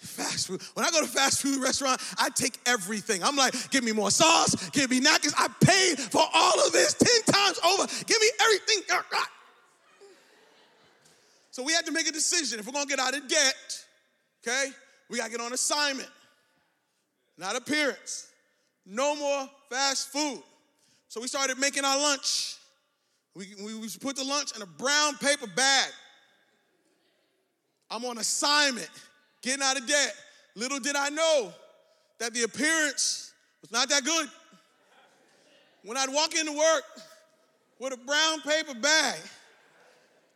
Fast 0.00 0.46
food. 0.46 0.62
When 0.72 0.86
I 0.86 0.90
go 0.90 1.02
to 1.02 1.06
fast 1.06 1.42
food 1.42 1.62
restaurant, 1.62 2.00
I 2.18 2.30
take 2.30 2.58
everything. 2.64 3.22
I'm 3.22 3.36
like, 3.36 3.70
give 3.70 3.84
me 3.84 3.92
more 3.92 4.10
sauce, 4.10 4.70
give 4.70 4.90
me 4.90 4.98
napkins. 4.98 5.34
I 5.36 5.48
paid 5.62 6.00
for 6.00 6.22
all 6.32 6.66
of 6.66 6.72
this 6.72 6.94
10 6.94 7.34
times 7.34 7.60
over. 7.62 7.86
Give 8.06 8.18
me 8.18 8.30
everything. 8.40 8.82
So 11.50 11.62
we 11.62 11.74
had 11.74 11.84
to 11.84 11.92
make 11.92 12.08
a 12.08 12.12
decision. 12.12 12.58
If 12.58 12.66
we're 12.66 12.72
gonna 12.72 12.86
get 12.86 12.98
out 12.98 13.14
of 13.14 13.28
debt, 13.28 13.84
okay, 14.42 14.70
we 15.10 15.18
gotta 15.18 15.30
get 15.30 15.40
on 15.40 15.52
assignment, 15.52 16.08
not 17.36 17.54
appearance. 17.54 18.28
No 18.86 19.14
more 19.14 19.50
fast 19.68 20.08
food. 20.08 20.42
So 21.08 21.20
we 21.20 21.28
started 21.28 21.58
making 21.58 21.84
our 21.84 21.98
lunch. 21.98 22.56
We, 23.34 23.48
we, 23.62 23.74
we 23.74 23.88
put 24.00 24.16
the 24.16 24.24
lunch 24.24 24.56
in 24.56 24.62
a 24.62 24.66
brown 24.66 25.16
paper 25.18 25.46
bag. 25.46 25.90
I'm 27.90 28.04
on 28.06 28.16
assignment 28.16 28.88
getting 29.42 29.62
out 29.62 29.78
of 29.78 29.86
debt. 29.86 30.14
Little 30.54 30.80
did 30.80 30.96
I 30.96 31.08
know 31.08 31.52
that 32.18 32.34
the 32.34 32.42
appearance 32.42 33.32
was 33.62 33.72
not 33.72 33.88
that 33.88 34.04
good. 34.04 34.28
When 35.84 35.96
I'd 35.96 36.12
walk 36.12 36.34
into 36.34 36.52
work 36.52 36.82
with 37.78 37.94
a 37.94 37.96
brown 37.96 38.40
paper 38.42 38.74
bag, 38.74 39.18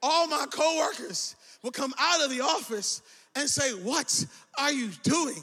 all 0.03 0.27
my 0.27 0.47
coworkers 0.51 1.37
would 1.63 1.75
come 1.75 1.95
out 1.99 2.23
of 2.23 2.31
the 2.31 2.41
office 2.41 3.03
and 3.37 3.49
say, 3.49 3.71
What 3.73 4.25
are 4.59 4.73
you 4.73 4.91
doing? 5.03 5.43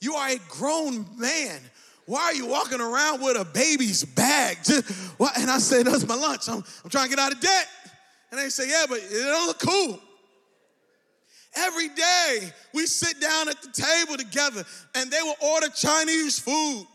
You 0.00 0.14
are 0.14 0.28
a 0.28 0.38
grown 0.48 1.06
man. 1.16 1.60
Why 2.06 2.22
are 2.22 2.34
you 2.34 2.46
walking 2.46 2.80
around 2.80 3.20
with 3.20 3.36
a 3.36 3.44
baby's 3.44 4.04
bag? 4.04 4.58
and 4.68 5.50
I 5.50 5.58
said, 5.58 5.86
That's 5.86 6.06
my 6.06 6.14
lunch. 6.14 6.48
I'm, 6.48 6.62
I'm 6.84 6.90
trying 6.90 7.08
to 7.08 7.10
get 7.10 7.18
out 7.18 7.32
of 7.32 7.40
debt. 7.40 7.68
And 8.30 8.40
they 8.40 8.48
say, 8.48 8.68
Yeah, 8.68 8.84
but 8.88 8.98
it 8.98 9.10
don't 9.10 9.46
look 9.46 9.58
cool. 9.60 10.00
Every 11.56 11.88
day 11.88 12.52
we 12.74 12.86
sit 12.86 13.20
down 13.20 13.48
at 13.48 13.60
the 13.62 13.70
table 13.70 14.16
together 14.16 14.64
and 14.94 15.10
they 15.10 15.22
will 15.22 15.36
order 15.42 15.68
Chinese 15.68 16.38
food, 16.38 16.86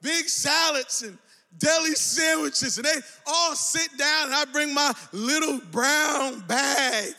big 0.00 0.28
salads 0.28 1.02
and 1.02 1.18
deli 1.58 1.94
sandwiches, 1.94 2.78
and 2.78 2.86
they 2.86 2.96
all 3.26 3.54
sit 3.54 3.88
down 3.98 4.26
and 4.26 4.34
I 4.34 4.44
bring 4.46 4.74
my 4.74 4.92
little 5.12 5.60
brown 5.70 6.40
bag. 6.40 7.14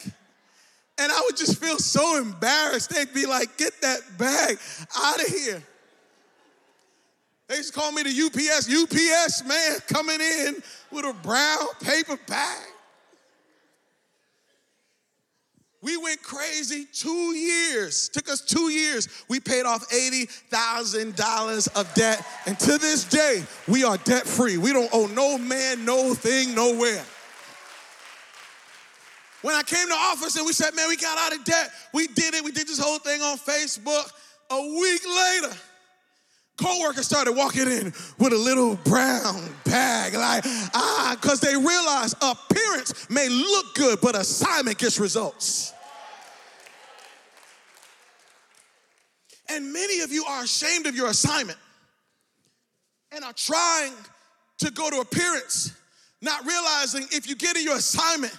And 0.97 1.11
I 1.11 1.21
would 1.25 1.37
just 1.37 1.59
feel 1.59 1.77
so 1.79 2.17
embarrassed. 2.17 2.89
They'd 2.91 3.13
be 3.13 3.25
like, 3.25 3.57
get 3.57 3.73
that 3.81 3.99
bag 4.17 4.57
out 4.95 5.19
of 5.19 5.27
here. 5.27 5.61
They 7.47 7.57
used 7.57 7.73
to 7.73 7.79
call 7.79 7.91
me 7.91 8.03
the 8.03 8.09
UPS, 8.09 8.69
UPS 8.71 9.43
man 9.43 9.77
coming 9.87 10.21
in 10.21 10.63
with 10.91 11.05
a 11.05 11.13
brown 11.21 11.67
paper 11.81 12.17
bag. 12.27 12.72
We 15.83 15.97
went 15.97 16.23
crazy 16.23 16.87
two 16.93 17.35
years. 17.35 18.07
Took 18.07 18.29
us 18.29 18.39
two 18.39 18.69
years. 18.69 19.09
We 19.27 19.41
paid 19.41 19.65
off 19.65 19.89
$80,000 19.89 21.75
of 21.75 21.93
debt. 21.93 22.25
And 22.45 22.57
to 22.59 22.77
this 22.77 23.03
day, 23.03 23.43
we 23.67 23.83
are 23.83 23.97
debt 23.97 24.25
free. 24.25 24.57
We 24.57 24.71
don't 24.71 24.89
owe 24.93 25.07
no 25.07 25.37
man, 25.37 25.83
no 25.83 26.13
thing, 26.13 26.55
nowhere. 26.55 27.03
When 29.41 29.55
I 29.55 29.63
came 29.63 29.85
to 29.89 29.93
office 29.93 30.37
and 30.37 30.45
we 30.45 30.53
said, 30.53 30.73
man, 30.73 30.87
we 30.87 30.95
got 30.95 31.17
out 31.17 31.37
of 31.37 31.43
debt, 31.43 31.69
we 31.93 32.07
did 32.07 32.33
it. 32.33 32.45
We 32.45 32.53
did 32.53 32.65
this 32.65 32.79
whole 32.79 32.99
thing 32.99 33.21
on 33.21 33.37
Facebook. 33.37 34.09
A 34.51 34.61
week 34.61 35.01
later, 35.05 35.53
co-workers 36.57 37.05
started 37.05 37.33
walking 37.33 37.67
in 37.67 37.93
with 38.17 38.33
a 38.33 38.37
little 38.37 38.75
brown 38.77 39.49
bag, 39.65 40.13
like, 40.13 40.43
ah, 40.73 41.17
because 41.19 41.39
they 41.39 41.55
realized 41.55 42.15
appearance 42.21 43.09
may 43.09 43.27
look 43.29 43.75
good, 43.75 43.99
but 44.01 44.15
assignment 44.15 44.77
gets 44.77 44.99
results. 44.99 45.73
And 49.49 49.71
many 49.71 50.01
of 50.01 50.11
you 50.11 50.25
are 50.25 50.43
ashamed 50.43 50.87
of 50.87 50.95
your 50.95 51.09
assignment 51.09 51.59
and 53.11 53.23
are 53.23 53.33
trying 53.33 53.93
to 54.59 54.71
go 54.71 54.89
to 54.89 54.99
appearance, 54.99 55.71
not 56.21 56.45
realizing 56.45 57.07
if 57.11 57.27
you 57.27 57.35
get 57.35 57.55
in 57.57 57.63
your 57.63 57.75
assignment, 57.75 58.35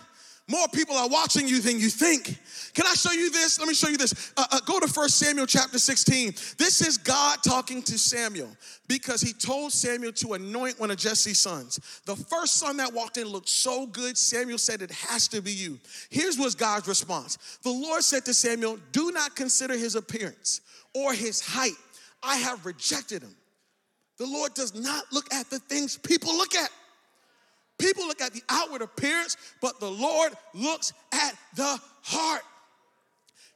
more 0.46 0.68
people 0.68 0.94
are 0.94 1.08
watching 1.08 1.48
you 1.48 1.60
than 1.60 1.78
you 1.78 1.88
think. 1.88 2.38
Can 2.74 2.86
I 2.86 2.92
show 2.94 3.12
you 3.12 3.30
this? 3.30 3.58
Let 3.58 3.66
me 3.66 3.72
show 3.72 3.88
you 3.88 3.96
this. 3.96 4.32
Uh, 4.36 4.44
uh, 4.50 4.60
go 4.66 4.78
to 4.78 4.86
1 4.86 5.08
Samuel 5.08 5.46
chapter 5.46 5.78
16. 5.78 6.32
This 6.58 6.86
is 6.86 6.98
God 6.98 7.38
talking 7.42 7.82
to 7.82 7.98
Samuel 7.98 8.54
because 8.86 9.22
he 9.22 9.32
told 9.32 9.72
Samuel 9.72 10.12
to 10.12 10.34
anoint 10.34 10.78
one 10.78 10.90
of 10.90 10.98
Jesse's 10.98 11.38
sons. 11.38 12.02
The 12.04 12.16
first 12.16 12.56
son 12.56 12.76
that 12.76 12.92
walked 12.92 13.16
in 13.16 13.26
looked 13.26 13.48
so 13.48 13.86
good, 13.86 14.18
Samuel 14.18 14.58
said, 14.58 14.82
It 14.82 14.90
has 14.90 15.28
to 15.28 15.40
be 15.40 15.52
you. 15.52 15.78
Here's 16.10 16.38
was 16.38 16.54
God's 16.54 16.88
response 16.88 17.38
The 17.62 17.70
Lord 17.70 18.02
said 18.02 18.26
to 18.26 18.34
Samuel, 18.34 18.78
Do 18.92 19.12
not 19.12 19.36
consider 19.36 19.78
his 19.78 19.94
appearance 19.94 20.60
or 20.94 21.14
his 21.14 21.40
height. 21.40 21.72
I 22.22 22.36
have 22.36 22.66
rejected 22.66 23.22
him. 23.22 23.34
The 24.18 24.26
Lord 24.26 24.52
does 24.54 24.74
not 24.74 25.04
look 25.10 25.32
at 25.32 25.48
the 25.48 25.58
things 25.58 25.96
people 25.96 26.36
look 26.36 26.54
at. 26.54 26.70
People 27.78 28.06
look 28.06 28.20
at 28.20 28.32
the 28.32 28.42
outward 28.48 28.82
appearance, 28.82 29.36
but 29.60 29.80
the 29.80 29.90
Lord 29.90 30.32
looks 30.54 30.92
at 31.12 31.34
the 31.56 31.78
heart. 32.02 32.42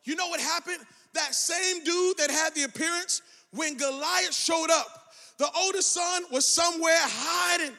You 0.04 0.16
know 0.16 0.28
what 0.28 0.40
happened? 0.40 0.78
That 1.14 1.34
same 1.34 1.84
dude 1.84 2.16
that 2.18 2.30
had 2.30 2.54
the 2.54 2.64
appearance, 2.64 3.22
when 3.52 3.76
Goliath 3.76 4.34
showed 4.34 4.70
up, 4.70 5.12
the 5.38 5.48
oldest 5.56 5.92
son 5.92 6.24
was 6.32 6.46
somewhere 6.46 6.96
hiding. 6.96 7.74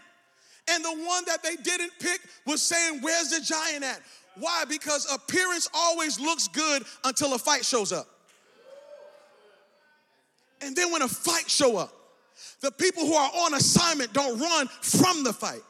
And 0.71 0.85
the 0.85 0.93
one 1.05 1.23
that 1.25 1.43
they 1.43 1.55
didn't 1.55 1.91
pick 1.99 2.21
was 2.45 2.61
saying, 2.61 2.99
Where's 3.01 3.29
the 3.29 3.41
giant 3.41 3.83
at? 3.83 4.01
Why? 4.37 4.63
Because 4.69 5.11
appearance 5.11 5.67
always 5.73 6.19
looks 6.19 6.47
good 6.47 6.83
until 7.03 7.33
a 7.33 7.37
fight 7.37 7.65
shows 7.65 7.91
up. 7.91 8.07
And 10.61 10.75
then 10.75 10.91
when 10.91 11.01
a 11.01 11.07
fight 11.07 11.49
show 11.49 11.77
up, 11.77 11.93
the 12.61 12.71
people 12.71 13.05
who 13.05 13.13
are 13.13 13.31
on 13.45 13.53
assignment 13.53 14.11
don't 14.11 14.37
run 14.37 14.67
from 14.67 15.23
the 15.23 15.31
fight. 15.31 15.61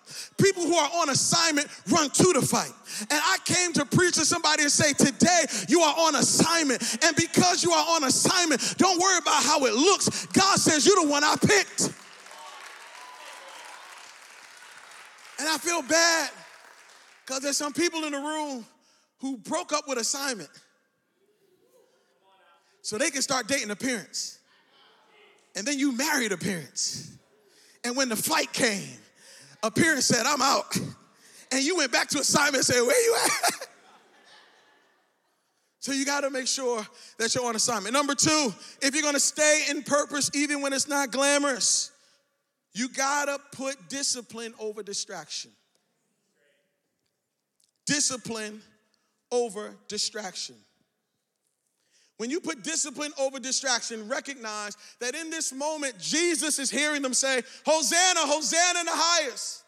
People 0.42 0.64
who 0.64 0.74
are 0.76 0.90
on 0.96 1.10
assignment 1.10 1.68
run 1.88 2.10
to 2.10 2.34
the 2.34 2.42
fight. 2.42 2.72
And 3.02 3.22
I 3.24 3.38
came 3.46 3.74
to 3.74 3.86
preach 3.86 4.16
to 4.16 4.26
somebody 4.26 4.64
and 4.64 4.72
say, 4.72 4.94
Today 4.94 5.46
you 5.68 5.82
are 5.82 5.96
on 6.00 6.16
assignment. 6.16 6.82
And 7.04 7.16
because 7.16 7.64
you 7.64 7.72
are 7.72 7.96
on 7.96 8.06
assignment, 8.06 8.76
don't 8.78 9.00
worry 9.00 9.20
about 9.20 9.44
how 9.44 9.66
it 9.66 9.74
looks. 9.74 10.26
God 10.28 10.58
says, 10.58 10.86
You're 10.88 11.06
the 11.06 11.10
one 11.10 11.24
I 11.24 11.36
picked. 11.36 11.94
And 15.40 15.48
I 15.48 15.58
feel 15.58 15.84
bad 15.84 16.32
because 17.26 17.44
there's 17.44 17.58
some 17.58 17.72
people 17.72 18.04
in 18.06 18.14
the 18.14 18.20
room 18.20 18.66
who 19.20 19.38
broke 19.38 19.74
up 19.74 19.88
with 19.88 20.00
assignment 20.00 20.50
so 22.82 22.98
they 22.98 23.12
can 23.12 23.22
start 23.22 23.48
dating 23.48 23.70
appearance. 23.70 24.39
And 25.60 25.68
then 25.68 25.78
you 25.78 25.92
married 25.92 26.32
appearance. 26.32 27.18
And 27.84 27.98
when 27.98 28.08
the 28.08 28.16
fight 28.16 28.54
came, 28.54 28.98
appearance 29.62 30.06
said, 30.06 30.26
I'm 30.26 30.42
out. 30.42 30.74
And 31.52 31.62
you 31.62 31.76
went 31.76 31.92
back 31.92 32.08
to 32.12 32.20
assignment 32.20 32.56
and 32.56 32.66
said, 32.66 32.82
Where 32.82 33.06
you 33.06 33.18
at? 33.26 33.68
So 35.82 35.94
you 35.94 36.06
got 36.06 36.22
to 36.22 36.30
make 36.30 36.46
sure 36.46 36.86
that 37.18 37.34
you're 37.34 37.46
on 37.46 37.56
assignment. 37.56 37.94
Number 37.94 38.14
two, 38.14 38.54
if 38.82 38.94
you're 38.94 39.02
going 39.02 39.14
to 39.14 39.20
stay 39.20 39.64
in 39.70 39.82
purpose 39.82 40.30
even 40.36 40.62
when 40.62 40.74
it's 40.74 40.90
not 40.90 41.10
glamorous, 41.10 41.92
you 42.74 42.90
got 42.90 43.26
to 43.26 43.40
put 43.56 43.88
discipline 43.88 44.54
over 44.60 44.84
distraction. 44.84 45.52
Discipline 47.86 48.62
over 49.32 49.74
distraction. 49.88 50.56
When 52.20 52.30
you 52.30 52.42
put 52.42 52.64
discipline 52.64 53.14
over 53.18 53.40
distraction, 53.40 54.10
recognize 54.10 54.76
that 55.00 55.16
in 55.16 55.30
this 55.30 55.54
moment, 55.54 55.98
Jesus 55.98 56.60
is 56.60 56.70
hearing 56.70 57.02
them 57.02 57.14
say, 57.14 57.42
Hosanna, 57.66 58.20
Hosanna 58.20 58.80
in 58.82 58.86
the 58.88 58.92
highest. 58.94 59.64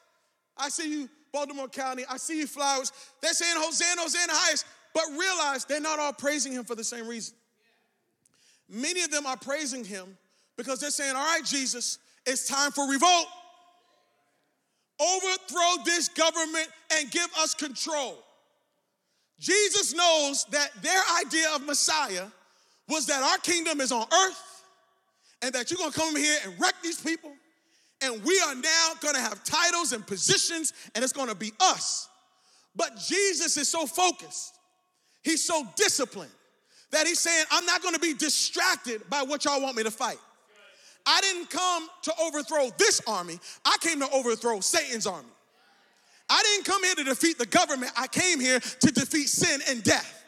I 0.57 0.67
see 0.67 0.91
you, 0.91 1.09
Baltimore 1.31 1.69
County. 1.69 2.03
I 2.09 2.17
see 2.17 2.39
you, 2.39 2.47
Flowers. 2.47 2.91
They're 3.21 3.31
saying, 3.31 3.53
Hosanna, 3.55 4.01
Hosanna 4.01 4.23
in 4.23 4.27
the 4.27 4.33
highest. 4.35 4.65
But 4.93 5.03
realize 5.17 5.63
they're 5.63 5.79
not 5.79 5.99
all 5.99 6.11
praising 6.11 6.51
him 6.51 6.65
for 6.65 6.75
the 6.75 6.83
same 6.83 7.07
reason. 7.07 7.35
Many 8.67 9.01
of 9.03 9.11
them 9.11 9.25
are 9.25 9.37
praising 9.37 9.85
him 9.85 10.17
because 10.57 10.81
they're 10.81 10.89
saying, 10.89 11.15
All 11.15 11.23
right, 11.23 11.45
Jesus, 11.45 11.99
it's 12.25 12.49
time 12.49 12.73
for 12.73 12.85
revolt. 12.85 13.27
Overthrow 14.99 15.85
this 15.85 16.09
government 16.09 16.67
and 16.99 17.09
give 17.11 17.29
us 17.39 17.53
control. 17.53 18.21
Jesus 19.39 19.93
knows 19.93 20.45
that 20.51 20.69
their 20.83 21.01
idea 21.25 21.47
of 21.55 21.65
Messiah 21.65 22.25
was 22.87 23.05
that 23.07 23.23
our 23.23 23.37
kingdom 23.39 23.81
is 23.81 23.91
on 23.91 24.05
earth 24.25 24.63
and 25.41 25.53
that 25.53 25.71
you're 25.71 25.77
gonna 25.77 25.91
come 25.91 26.15
here 26.15 26.37
and 26.45 26.59
wreck 26.59 26.75
these 26.83 26.99
people. 26.99 27.31
And 28.01 28.23
we 28.23 28.39
are 28.47 28.55
now 28.55 28.89
gonna 28.99 29.19
have 29.19 29.43
titles 29.43 29.93
and 29.93 30.05
positions, 30.05 30.73
and 30.95 31.03
it's 31.03 31.13
gonna 31.13 31.35
be 31.35 31.51
us. 31.59 32.09
But 32.75 32.97
Jesus 32.97 33.57
is 33.57 33.69
so 33.69 33.85
focused, 33.85 34.57
he's 35.23 35.43
so 35.43 35.67
disciplined 35.75 36.31
that 36.91 37.07
he's 37.07 37.19
saying, 37.19 37.45
I'm 37.51 37.65
not 37.65 37.81
gonna 37.81 37.99
be 37.99 38.13
distracted 38.13 39.07
by 39.09 39.23
what 39.23 39.45
y'all 39.45 39.61
want 39.61 39.77
me 39.77 39.83
to 39.83 39.91
fight. 39.91 40.19
I 41.05 41.19
didn't 41.21 41.49
come 41.49 41.87
to 42.03 42.13
overthrow 42.21 42.69
this 42.77 43.01
army, 43.07 43.39
I 43.65 43.77
came 43.81 43.99
to 43.99 44.09
overthrow 44.11 44.59
Satan's 44.59 45.07
army. 45.07 45.29
I 46.29 46.41
didn't 46.43 46.65
come 46.65 46.81
here 46.83 46.95
to 46.95 47.03
defeat 47.03 47.37
the 47.37 47.45
government, 47.45 47.91
I 47.97 48.07
came 48.07 48.39
here 48.39 48.59
to 48.59 48.91
defeat 48.91 49.27
sin 49.27 49.61
and 49.69 49.83
death. 49.83 50.20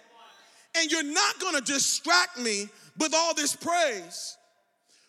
And 0.75 0.91
you're 0.91 1.03
not 1.03 1.39
gonna 1.39 1.61
distract 1.61 2.39
me 2.39 2.69
with 2.97 3.13
all 3.13 3.33
this 3.33 3.55
praise 3.55 4.37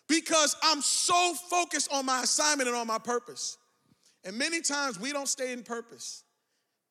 because 0.07 0.55
I'm 0.63 0.81
so 0.81 1.33
focused 1.49 1.91
on 1.91 2.05
my 2.05 2.21
assignment 2.23 2.69
and 2.69 2.77
on 2.77 2.87
my 2.87 2.99
purpose. 2.99 3.57
And 4.23 4.37
many 4.37 4.61
times 4.61 4.99
we 4.99 5.11
don't 5.11 5.27
stay 5.27 5.53
in 5.53 5.63
purpose 5.63 6.23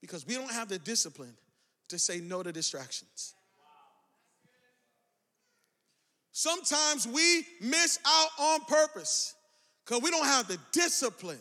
because 0.00 0.26
we 0.26 0.34
don't 0.34 0.50
have 0.50 0.68
the 0.68 0.78
discipline 0.78 1.34
to 1.88 1.98
say 1.98 2.20
no 2.20 2.42
to 2.42 2.52
distractions. 2.52 3.34
Sometimes 6.32 7.06
we 7.06 7.46
miss 7.60 7.98
out 8.04 8.28
on 8.38 8.60
purpose 8.62 9.34
because 9.84 10.02
we 10.02 10.10
don't 10.10 10.26
have 10.26 10.48
the 10.48 10.58
discipline 10.72 11.38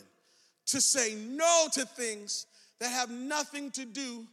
to 0.66 0.80
say 0.80 1.14
no 1.14 1.66
to 1.72 1.84
things 1.84 2.46
that 2.80 2.90
have 2.90 3.10
nothing 3.10 3.70
to 3.72 3.84
do 3.84 4.24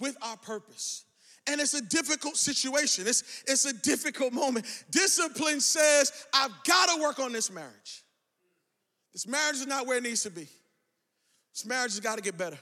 with 0.00 0.16
our 0.22 0.36
purpose. 0.36 1.04
And 1.46 1.60
it's 1.60 1.74
a 1.74 1.82
difficult 1.82 2.36
situation. 2.36 3.06
It's, 3.06 3.42
it's 3.46 3.64
a 3.64 3.72
difficult 3.72 4.32
moment. 4.32 4.66
Discipline 4.90 5.60
says, 5.60 6.12
I've 6.32 6.52
got 6.64 6.94
to 6.94 7.02
work 7.02 7.18
on 7.18 7.32
this 7.32 7.50
marriage. 7.50 8.04
This 9.12 9.26
marriage 9.26 9.56
is 9.56 9.66
not 9.66 9.86
where 9.86 9.98
it 9.98 10.02
needs 10.02 10.22
to 10.24 10.30
be. 10.30 10.46
This 11.52 11.66
marriage 11.66 11.92
has 11.92 12.00
got 12.00 12.16
to 12.16 12.22
get 12.22 12.38
better. 12.38 12.58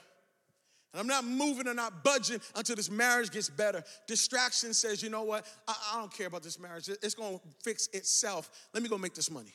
And 0.92 1.00
I'm 1.00 1.06
not 1.06 1.24
moving 1.24 1.66
and 1.66 1.76
not 1.76 2.02
budging 2.02 2.40
until 2.54 2.76
this 2.76 2.90
marriage 2.90 3.30
gets 3.30 3.50
better. 3.50 3.84
Distraction 4.06 4.72
says, 4.72 5.02
you 5.02 5.10
know 5.10 5.22
what? 5.22 5.46
I, 5.66 5.74
I 5.92 6.00
don't 6.00 6.12
care 6.12 6.28
about 6.28 6.42
this 6.42 6.58
marriage. 6.58 6.88
It's 6.88 7.14
going 7.14 7.38
to 7.38 7.44
fix 7.62 7.88
itself. 7.88 8.50
Let 8.72 8.82
me 8.82 8.88
go 8.88 8.96
make 8.96 9.14
this 9.14 9.30
money. 9.30 9.52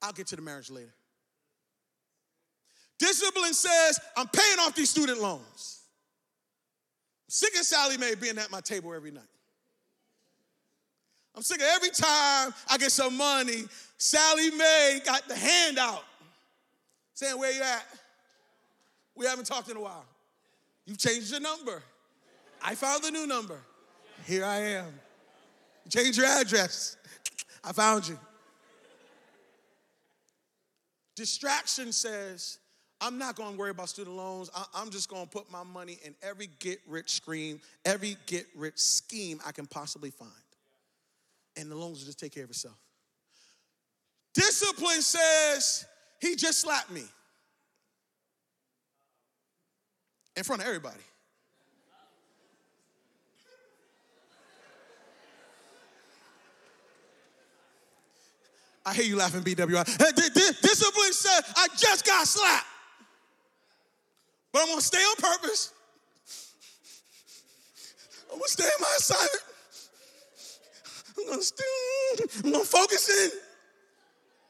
I'll 0.00 0.12
get 0.12 0.28
to 0.28 0.36
the 0.36 0.42
marriage 0.42 0.70
later. 0.70 0.94
Discipline 2.98 3.52
says, 3.52 4.00
I'm 4.16 4.28
paying 4.28 4.58
off 4.60 4.74
these 4.74 4.90
student 4.90 5.20
loans. 5.20 5.79
Sick 7.32 7.54
of 7.54 7.64
Sallie 7.64 7.96
Mae 7.96 8.16
being 8.16 8.38
at 8.38 8.50
my 8.50 8.60
table 8.60 8.92
every 8.92 9.12
night. 9.12 9.22
I'm 11.32 11.42
sick 11.42 11.60
of 11.60 11.66
every 11.76 11.90
time 11.90 12.52
I 12.68 12.76
get 12.76 12.90
some 12.90 13.16
money, 13.16 13.66
Sallie 13.98 14.50
Mae 14.50 15.00
got 15.06 15.28
the 15.28 15.36
handout 15.36 16.02
saying, 17.14 17.38
Where 17.38 17.52
you 17.52 17.62
at? 17.62 17.86
We 19.14 19.26
haven't 19.26 19.44
talked 19.44 19.70
in 19.70 19.76
a 19.76 19.80
while. 19.80 20.04
You've 20.86 20.98
changed 20.98 21.30
your 21.30 21.38
number. 21.38 21.84
I 22.60 22.74
found 22.74 23.04
the 23.04 23.12
new 23.12 23.28
number. 23.28 23.60
Here 24.26 24.44
I 24.44 24.56
am. 24.56 24.92
Change 25.88 26.16
your 26.16 26.26
address. 26.26 26.96
I 27.62 27.70
found 27.70 28.08
you. 28.08 28.18
Distraction 31.14 31.92
says, 31.92 32.58
I'm 33.00 33.18
not 33.18 33.36
going 33.36 33.52
to 33.52 33.58
worry 33.58 33.70
about 33.70 33.88
student 33.88 34.16
loans. 34.16 34.50
I'm 34.74 34.90
just 34.90 35.08
going 35.08 35.24
to 35.24 35.30
put 35.30 35.50
my 35.50 35.62
money 35.62 35.98
in 36.04 36.14
every 36.22 36.48
get 36.58 36.80
rich 36.86 37.10
scheme, 37.10 37.60
every 37.84 38.16
get 38.26 38.46
rich 38.54 38.78
scheme 38.78 39.40
I 39.46 39.52
can 39.52 39.66
possibly 39.66 40.10
find. 40.10 40.30
And 41.56 41.70
the 41.70 41.76
loans 41.76 42.00
will 42.00 42.06
just 42.06 42.20
take 42.20 42.32
care 42.32 42.44
of 42.44 42.50
itself. 42.50 42.76
Discipline 44.34 45.02
says, 45.02 45.86
he 46.20 46.36
just 46.36 46.60
slapped 46.60 46.90
me. 46.90 47.04
in 50.40 50.44
front 50.44 50.62
of 50.62 50.68
everybody. 50.68 50.96
I 58.86 58.94
hear 58.94 59.04
you 59.04 59.16
laughing, 59.16 59.42
BWI. 59.42 59.84
Discipline 60.62 61.12
said, 61.12 61.40
I 61.54 61.68
just 61.76 62.06
got 62.06 62.26
slapped. 62.26 62.66
But 64.52 64.62
I'm 64.62 64.68
gonna 64.68 64.80
stay 64.80 64.98
on 64.98 65.16
purpose. 65.16 65.72
I'm 68.32 68.38
gonna 68.38 68.48
stay 68.48 68.64
in 68.64 68.70
my 68.80 68.96
assignment. 68.98 69.42
I'm 71.18 71.28
gonna 71.28 71.42
stay, 71.42 71.64
I'm 72.44 72.52
gonna 72.52 72.64
focus 72.64 73.08
in 73.08 73.30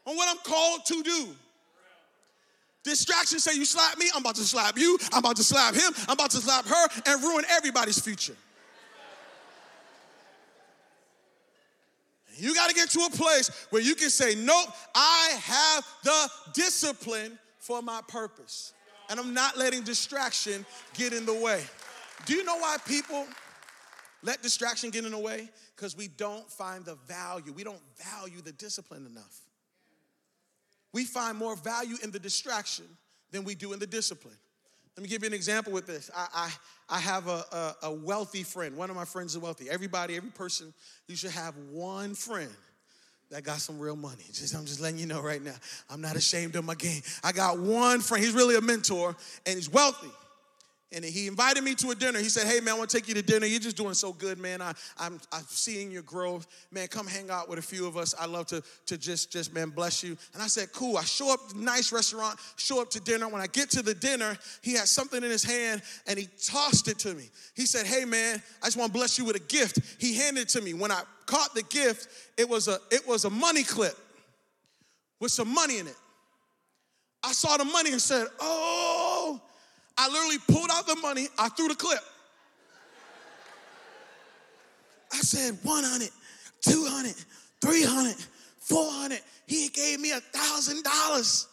on 0.06 0.16
what 0.16 0.28
I'm 0.28 0.42
called 0.44 0.86
to 0.86 1.02
do. 1.02 1.28
Distraction 2.82 3.38
say 3.38 3.54
you 3.54 3.64
slap 3.66 3.98
me, 3.98 4.10
I'm 4.14 4.22
about 4.22 4.36
to 4.36 4.44
slap 4.44 4.78
you, 4.78 4.98
I'm 5.12 5.18
about 5.18 5.36
to 5.36 5.44
slap 5.44 5.74
him, 5.74 5.92
I'm 6.08 6.14
about 6.14 6.30
to 6.30 6.38
slap 6.38 6.66
her, 6.66 6.88
and 7.06 7.22
ruin 7.22 7.44
everybody's 7.50 8.00
future. 8.00 8.36
You 12.36 12.54
got 12.54 12.70
to 12.70 12.74
get 12.74 12.88
to 12.90 13.00
a 13.00 13.10
place 13.10 13.50
where 13.68 13.82
you 13.82 13.94
can 13.94 14.08
say, 14.08 14.34
Nope, 14.34 14.68
I 14.94 15.38
have 15.42 15.86
the 16.02 16.30
discipline 16.54 17.38
for 17.58 17.82
my 17.82 18.00
purpose. 18.08 18.72
And 19.10 19.20
I'm 19.20 19.34
not 19.34 19.58
letting 19.58 19.82
distraction 19.82 20.64
get 20.94 21.12
in 21.12 21.26
the 21.26 21.34
way. 21.34 21.62
Do 22.24 22.34
you 22.34 22.44
know 22.44 22.56
why 22.56 22.78
people 22.86 23.26
let 24.22 24.42
distraction 24.42 24.88
get 24.90 25.04
in 25.04 25.10
the 25.10 25.18
way? 25.18 25.50
Because 25.76 25.96
we 25.96 26.08
don't 26.08 26.50
find 26.50 26.84
the 26.84 26.94
value. 27.06 27.52
We 27.52 27.64
don't 27.64 27.82
value 27.98 28.40
the 28.40 28.52
discipline 28.52 29.04
enough 29.04 29.40
we 30.92 31.04
find 31.04 31.36
more 31.38 31.56
value 31.56 31.96
in 32.02 32.10
the 32.10 32.18
distraction 32.18 32.86
than 33.30 33.44
we 33.44 33.54
do 33.54 33.72
in 33.72 33.78
the 33.78 33.86
discipline. 33.86 34.34
Let 34.96 35.02
me 35.02 35.08
give 35.08 35.22
you 35.22 35.28
an 35.28 35.34
example 35.34 35.72
with 35.72 35.86
this. 35.86 36.10
I, 36.14 36.26
I, 36.34 36.96
I 36.96 36.98
have 36.98 37.28
a, 37.28 37.44
a, 37.52 37.76
a, 37.84 37.92
wealthy 37.92 38.42
friend. 38.42 38.76
One 38.76 38.90
of 38.90 38.96
my 38.96 39.04
friends 39.04 39.32
is 39.34 39.38
wealthy. 39.38 39.70
Everybody, 39.70 40.16
every 40.16 40.30
person, 40.30 40.74
you 41.06 41.14
should 41.14 41.30
have 41.30 41.54
one 41.70 42.14
friend 42.14 42.50
that 43.30 43.44
got 43.44 43.58
some 43.58 43.78
real 43.78 43.96
money. 43.96 44.24
Just, 44.32 44.54
I'm 44.54 44.64
just 44.64 44.80
letting 44.80 44.98
you 44.98 45.06
know 45.06 45.20
right 45.20 45.42
now. 45.42 45.54
I'm 45.88 46.00
not 46.00 46.16
ashamed 46.16 46.56
of 46.56 46.64
my 46.64 46.74
game. 46.74 47.02
I 47.22 47.32
got 47.32 47.58
one 47.58 48.00
friend. 48.00 48.24
He's 48.24 48.34
really 48.34 48.56
a 48.56 48.60
mentor, 48.60 49.16
and 49.46 49.54
he's 49.54 49.70
wealthy 49.70 50.10
and 50.92 51.04
he 51.04 51.28
invited 51.28 51.62
me 51.62 51.76
to 51.76 51.90
a 51.90 51.94
dinner. 51.94 52.18
He 52.18 52.28
said, 52.28 52.48
Hey, 52.48 52.58
man, 52.58 52.74
I 52.74 52.78
want 52.78 52.90
to 52.90 52.96
take 52.96 53.06
you 53.06 53.14
to 53.14 53.22
dinner. 53.22 53.46
You're 53.46 53.60
just 53.60 53.76
doing 53.76 53.94
so 53.94 54.12
good, 54.12 54.38
man. 54.38 54.60
I, 54.60 54.72
I'm, 54.98 55.20
I'm 55.32 55.44
seeing 55.46 55.90
your 55.92 56.02
growth. 56.02 56.48
Man, 56.72 56.88
come 56.88 57.06
hang 57.06 57.30
out 57.30 57.48
with 57.48 57.60
a 57.60 57.62
few 57.62 57.86
of 57.86 57.96
us. 57.96 58.12
I 58.18 58.26
love 58.26 58.46
to, 58.48 58.62
to 58.86 58.98
just, 58.98 59.30
just, 59.30 59.54
man, 59.54 59.70
bless 59.70 60.02
you. 60.02 60.16
And 60.34 60.42
I 60.42 60.48
said, 60.48 60.72
Cool. 60.72 60.96
I 60.96 61.04
show 61.04 61.32
up, 61.32 61.54
nice 61.54 61.92
restaurant, 61.92 62.40
show 62.56 62.82
up 62.82 62.90
to 62.90 63.00
dinner. 63.00 63.28
When 63.28 63.40
I 63.40 63.46
get 63.46 63.70
to 63.70 63.82
the 63.82 63.94
dinner, 63.94 64.36
he 64.62 64.72
had 64.72 64.88
something 64.88 65.22
in 65.22 65.30
his 65.30 65.44
hand 65.44 65.82
and 66.08 66.18
he 66.18 66.28
tossed 66.44 66.88
it 66.88 66.98
to 67.00 67.14
me. 67.14 67.30
He 67.54 67.66
said, 67.66 67.86
Hey, 67.86 68.04
man, 68.04 68.42
I 68.60 68.66
just 68.66 68.76
want 68.76 68.92
to 68.92 68.98
bless 68.98 69.16
you 69.16 69.24
with 69.24 69.36
a 69.36 69.40
gift. 69.40 69.78
He 70.00 70.16
handed 70.16 70.42
it 70.42 70.48
to 70.50 70.60
me. 70.60 70.74
When 70.74 70.90
I 70.90 71.02
caught 71.26 71.54
the 71.54 71.62
gift, 71.62 72.08
it 72.36 72.48
was 72.48 72.66
a, 72.66 72.78
it 72.90 73.06
was 73.06 73.24
a 73.24 73.30
money 73.30 73.62
clip 73.62 73.96
with 75.20 75.30
some 75.30 75.54
money 75.54 75.78
in 75.78 75.86
it. 75.86 75.96
I 77.22 77.32
saw 77.32 77.56
the 77.56 77.64
money 77.64 77.92
and 77.92 78.00
said, 78.00 78.26
Oh, 78.40 79.40
I 80.00 80.08
literally 80.08 80.38
pulled 80.48 80.70
out 80.72 80.86
the 80.86 80.96
money, 80.96 81.28
I 81.38 81.50
threw 81.50 81.68
the 81.68 81.74
clip. 81.74 82.00
I 85.12 85.18
said 85.18 85.58
100, 85.62 86.08
200, 86.62 87.14
300, 87.60 88.16
400. 88.60 89.20
He 89.46 89.68
gave 89.68 90.00
me 90.00 90.12
a 90.12 90.20
thousand 90.20 90.84
dollars. 90.84 91.48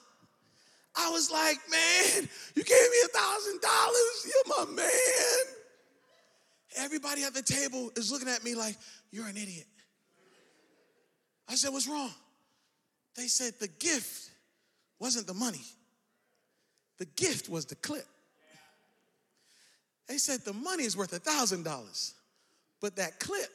I 0.95 1.09
was 1.09 1.29
like, 1.29 1.57
man, 1.69 2.29
you 2.55 2.63
gave 2.63 2.69
me 2.69 2.97
a 3.03 3.07
thousand 3.09 3.59
dollars. 3.59 4.25
You're 4.25 4.65
my 4.65 4.75
man. 4.75 5.55
Everybody 6.77 7.25
at 7.25 7.33
the 7.33 7.41
table 7.41 7.91
is 7.97 8.13
looking 8.13 8.29
at 8.29 8.45
me 8.45 8.55
like, 8.55 8.77
you're 9.11 9.27
an 9.27 9.35
idiot. 9.35 9.67
I 11.49 11.55
said, 11.55 11.73
what's 11.73 11.89
wrong? 11.89 12.13
They 13.17 13.27
said 13.27 13.55
the 13.59 13.67
gift 13.67 14.31
wasn't 14.99 15.27
the 15.27 15.33
money. 15.33 15.65
The 16.97 17.07
gift 17.07 17.49
was 17.49 17.65
the 17.65 17.75
clip. 17.75 18.05
They 20.07 20.17
said 20.17 20.41
the 20.41 20.53
money 20.53 20.83
is 20.83 20.95
worth 20.95 21.13
a 21.13 21.19
thousand 21.19 21.63
dollars, 21.63 22.13
but 22.81 22.95
that 22.95 23.19
clip 23.19 23.49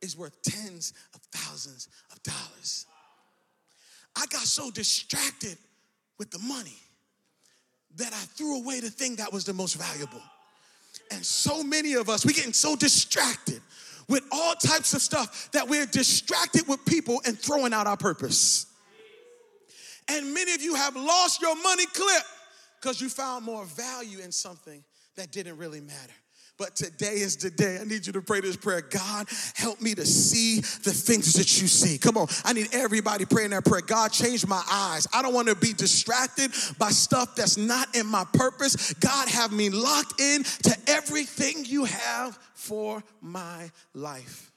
is 0.00 0.16
worth 0.16 0.40
tens 0.42 0.92
of 1.14 1.20
thousands 1.32 1.88
of 2.12 2.22
dollars. 2.22 2.86
I 4.16 4.26
got 4.26 4.42
so 4.42 4.70
distracted 4.70 5.58
with 6.18 6.30
the 6.30 6.38
money 6.38 6.78
that 7.96 8.12
I 8.12 8.24
threw 8.36 8.62
away 8.62 8.80
the 8.80 8.90
thing 8.90 9.16
that 9.16 9.32
was 9.32 9.44
the 9.44 9.52
most 9.52 9.74
valuable. 9.74 10.22
And 11.10 11.24
so 11.24 11.62
many 11.62 11.94
of 11.94 12.08
us, 12.08 12.24
we're 12.24 12.32
getting 12.32 12.52
so 12.52 12.76
distracted 12.76 13.60
with 14.08 14.22
all 14.30 14.54
types 14.54 14.94
of 14.94 15.02
stuff 15.02 15.50
that 15.52 15.68
we're 15.68 15.86
distracted 15.86 16.68
with 16.68 16.84
people 16.84 17.20
and 17.26 17.38
throwing 17.38 17.72
out 17.72 17.86
our 17.86 17.96
purpose. 17.96 18.66
And 20.08 20.32
many 20.32 20.52
of 20.52 20.62
you 20.62 20.74
have 20.74 20.94
lost 20.94 21.42
your 21.42 21.60
money 21.62 21.86
clip 21.86 22.22
because 22.80 23.00
you 23.00 23.08
found 23.08 23.44
more 23.44 23.64
value 23.64 24.20
in 24.20 24.30
something 24.30 24.84
that 25.16 25.30
didn't 25.30 25.56
really 25.56 25.80
matter. 25.80 26.12
But 26.58 26.74
today 26.74 27.16
is 27.16 27.36
the 27.36 27.50
day. 27.50 27.78
I 27.78 27.84
need 27.84 28.06
you 28.06 28.14
to 28.14 28.22
pray 28.22 28.40
this 28.40 28.56
prayer. 28.56 28.80
God, 28.80 29.28
help 29.54 29.80
me 29.82 29.94
to 29.94 30.06
see 30.06 30.60
the 30.60 30.90
things 30.90 31.34
that 31.34 31.60
you 31.60 31.68
see. 31.68 31.98
Come 31.98 32.16
on. 32.16 32.28
I 32.46 32.54
need 32.54 32.68
everybody 32.72 33.26
praying 33.26 33.50
that 33.50 33.66
prayer. 33.66 33.82
God, 33.82 34.10
change 34.10 34.46
my 34.46 34.62
eyes. 34.70 35.06
I 35.12 35.20
don't 35.20 35.34
want 35.34 35.48
to 35.48 35.54
be 35.54 35.74
distracted 35.74 36.52
by 36.78 36.90
stuff 36.90 37.36
that's 37.36 37.58
not 37.58 37.94
in 37.94 38.06
my 38.06 38.24
purpose. 38.32 38.94
God, 38.94 39.28
have 39.28 39.52
me 39.52 39.68
locked 39.68 40.18
in 40.18 40.44
to 40.44 40.76
everything 40.86 41.66
you 41.66 41.84
have 41.84 42.38
for 42.54 43.04
my 43.20 43.70
life. 43.92 44.50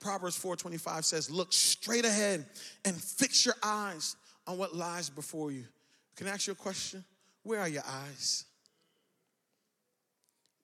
Proverbs 0.00 0.36
4:25 0.36 1.04
says, 1.04 1.30
"Look 1.30 1.52
straight 1.52 2.04
ahead 2.04 2.48
and 2.84 3.00
fix 3.02 3.44
your 3.44 3.56
eyes 3.62 4.16
on 4.48 4.58
what 4.58 4.74
lies 4.74 5.10
before 5.10 5.52
you." 5.52 5.66
Can 6.16 6.26
I 6.26 6.30
ask 6.30 6.48
you 6.48 6.54
a 6.54 6.56
question? 6.56 7.04
Where 7.44 7.60
are 7.60 7.68
your 7.68 7.84
eyes? 7.86 8.44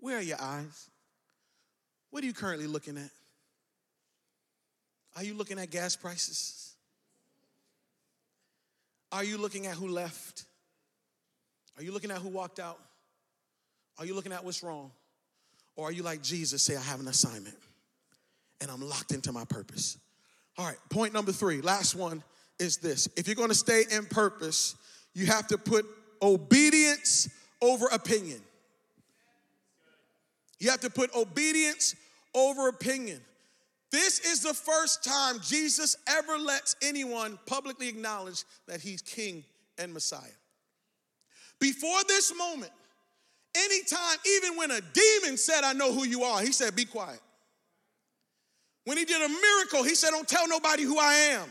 Where 0.02 0.18
are 0.18 0.22
your 0.22 0.40
eyes? 0.40 0.90
What 2.10 2.24
are 2.24 2.26
you 2.26 2.32
currently 2.32 2.66
looking 2.66 2.98
at? 2.98 3.10
Are 5.16 5.22
you 5.22 5.34
looking 5.34 5.60
at 5.60 5.70
gas 5.70 5.94
prices? 5.94 6.74
Are 9.12 9.22
you 9.22 9.38
looking 9.38 9.68
at 9.68 9.74
who 9.76 9.86
left? 9.86 10.44
Are 11.76 11.84
you 11.84 11.92
looking 11.92 12.10
at 12.10 12.18
who 12.18 12.30
walked 12.30 12.58
out? 12.58 12.80
Are 13.96 14.04
you 14.04 14.14
looking 14.14 14.32
at 14.32 14.44
what's 14.44 14.64
wrong? 14.64 14.90
Or 15.76 15.88
are 15.88 15.92
you 15.92 16.02
like 16.02 16.20
Jesus, 16.20 16.64
say, 16.64 16.74
I 16.74 16.80
have 16.80 16.98
an 16.98 17.06
assignment 17.06 17.56
and 18.60 18.72
I'm 18.72 18.82
locked 18.82 19.12
into 19.12 19.30
my 19.30 19.44
purpose? 19.44 19.98
All 20.58 20.66
right, 20.66 20.78
point 20.90 21.14
number 21.14 21.30
three, 21.30 21.60
last 21.60 21.94
one 21.94 22.24
is 22.58 22.78
this. 22.78 23.08
If 23.16 23.28
you're 23.28 23.36
gonna 23.36 23.54
stay 23.54 23.84
in 23.88 24.06
purpose, 24.06 24.74
you 25.14 25.26
have 25.26 25.46
to 25.46 25.58
put 25.58 25.86
obedience 26.20 27.28
over 27.60 27.86
opinion. 27.86 28.40
You 30.62 30.70
have 30.70 30.80
to 30.82 30.90
put 30.90 31.12
obedience 31.16 31.96
over 32.36 32.68
opinion. 32.68 33.20
This 33.90 34.20
is 34.20 34.42
the 34.44 34.54
first 34.54 35.02
time 35.02 35.40
Jesus 35.40 35.96
ever 36.06 36.38
lets 36.38 36.76
anyone 36.80 37.36
publicly 37.46 37.88
acknowledge 37.88 38.44
that 38.68 38.80
he's 38.80 39.02
king 39.02 39.42
and 39.76 39.92
Messiah. 39.92 40.20
Before 41.58 41.98
this 42.06 42.32
moment, 42.38 42.70
anytime, 43.56 44.16
even 44.36 44.56
when 44.56 44.70
a 44.70 44.80
demon 44.80 45.36
said, 45.36 45.64
I 45.64 45.72
know 45.72 45.92
who 45.92 46.04
you 46.06 46.22
are, 46.22 46.40
he 46.40 46.52
said, 46.52 46.76
Be 46.76 46.84
quiet. 46.84 47.18
When 48.84 48.96
he 48.96 49.04
did 49.04 49.20
a 49.20 49.28
miracle, 49.28 49.82
he 49.82 49.96
said, 49.96 50.10
Don't 50.10 50.28
tell 50.28 50.46
nobody 50.46 50.84
who 50.84 50.96
I 50.96 51.14
am. 51.32 51.48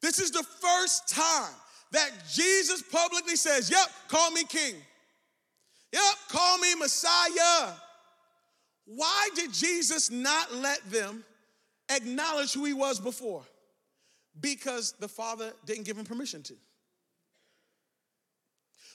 This 0.00 0.20
is 0.20 0.30
the 0.30 0.42
first 0.42 1.06
time 1.06 1.52
that 1.92 2.10
Jesus 2.32 2.80
publicly 2.80 3.36
says, 3.36 3.70
Yep, 3.70 3.88
call 4.08 4.30
me 4.30 4.44
king. 4.44 4.76
Yep, 5.92 6.14
call 6.30 6.56
me 6.56 6.74
Messiah. 6.76 7.74
Why 8.96 9.28
did 9.36 9.52
Jesus 9.52 10.10
not 10.10 10.52
let 10.52 10.78
them 10.90 11.24
acknowledge 11.88 12.52
who 12.52 12.64
he 12.64 12.72
was 12.72 12.98
before? 12.98 13.42
Because 14.40 14.94
the 14.98 15.06
Father 15.06 15.52
didn't 15.64 15.84
give 15.84 15.96
him 15.96 16.04
permission 16.04 16.42
to. 16.44 16.54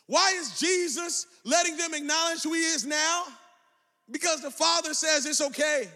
Why 0.07 0.33
is 0.37 0.59
Jesus 0.59 1.27
letting 1.45 1.77
them 1.77 1.93
acknowledge 1.93 2.43
who 2.43 2.53
he 2.53 2.59
is 2.59 2.85
now? 2.85 3.23
Because 4.11 4.41
the 4.41 4.51
Father 4.51 4.93
says 4.93 5.25
it's 5.25 5.41
okay. 5.41 5.87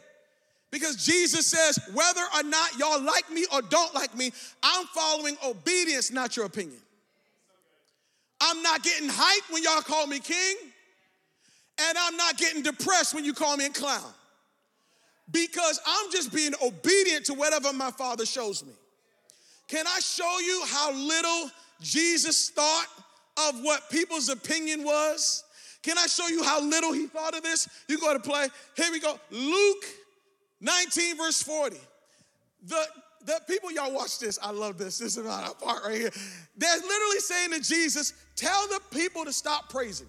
Because 0.71 1.05
Jesus 1.05 1.47
says, 1.47 1.79
whether 1.93 2.21
or 2.35 2.43
not 2.43 2.77
y'all 2.77 3.01
like 3.01 3.29
me 3.29 3.45
or 3.53 3.61
don't 3.61 3.93
like 3.93 4.15
me, 4.15 4.31
I'm 4.63 4.85
following 4.87 5.35
obedience, 5.45 6.09
not 6.11 6.37
your 6.37 6.45
opinion. 6.45 6.79
I'm 8.39 8.61
not 8.63 8.81
getting 8.81 9.09
hyped 9.09 9.51
when 9.51 9.61
y'all 9.63 9.81
call 9.81 10.07
me 10.07 10.19
king, 10.19 10.55
and 11.81 11.97
I'm 11.97 12.17
not 12.17 12.37
getting 12.37 12.61
depressed 12.61 13.13
when 13.13 13.25
you 13.25 13.33
call 13.33 13.57
me 13.57 13.65
a 13.65 13.69
clown. 13.69 14.13
Because 15.31 15.79
I'm 15.85 16.11
just 16.11 16.33
being 16.33 16.53
obedient 16.63 17.25
to 17.25 17.33
whatever 17.33 17.71
my 17.71 17.91
Father 17.91 18.25
shows 18.25 18.65
me. 18.65 18.73
Can 19.67 19.85
I 19.85 19.99
show 19.99 20.39
you 20.39 20.63
how 20.67 20.91
little 20.91 21.51
Jesus 21.81 22.49
thought 22.49 22.87
of 23.47 23.61
what 23.61 23.89
people's 23.89 24.29
opinion 24.29 24.83
was? 24.83 25.43
Can 25.83 25.97
I 25.97 26.07
show 26.07 26.27
you 26.27 26.43
how 26.43 26.61
little 26.61 26.91
he 26.91 27.07
thought 27.07 27.35
of 27.35 27.43
this? 27.43 27.69
You 27.87 27.99
go 27.99 28.13
to 28.13 28.19
play. 28.19 28.47
Here 28.75 28.91
we 28.91 28.99
go. 28.99 29.17
Luke 29.29 29.85
19, 30.59 31.17
verse 31.17 31.41
40. 31.41 31.77
The, 32.65 32.85
the 33.25 33.39
people, 33.47 33.71
y'all 33.71 33.93
watch 33.93 34.19
this. 34.19 34.39
I 34.41 34.51
love 34.51 34.77
this. 34.77 34.97
This 34.97 35.15
is 35.15 35.23
not 35.23 35.59
part 35.61 35.83
right 35.85 35.95
here. 35.95 36.11
They're 36.57 36.75
literally 36.75 37.19
saying 37.19 37.51
to 37.51 37.61
Jesus, 37.61 38.13
Tell 38.35 38.67
the 38.67 38.81
people 38.91 39.23
to 39.25 39.31
stop 39.31 39.69
praising. 39.69 40.07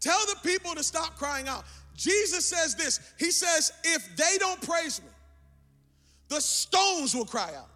Tell 0.00 0.20
the 0.26 0.36
people 0.42 0.74
to 0.74 0.82
stop 0.82 1.16
crying 1.16 1.48
out. 1.48 1.64
Jesus 1.96 2.44
says 2.44 2.74
this 2.74 3.00
He 3.18 3.30
says, 3.30 3.72
If 3.84 4.16
they 4.16 4.38
don't 4.38 4.60
praise 4.60 5.00
me, 5.00 5.08
the 6.28 6.40
stones 6.40 7.14
will 7.14 7.24
cry 7.24 7.52
out. 7.56 7.68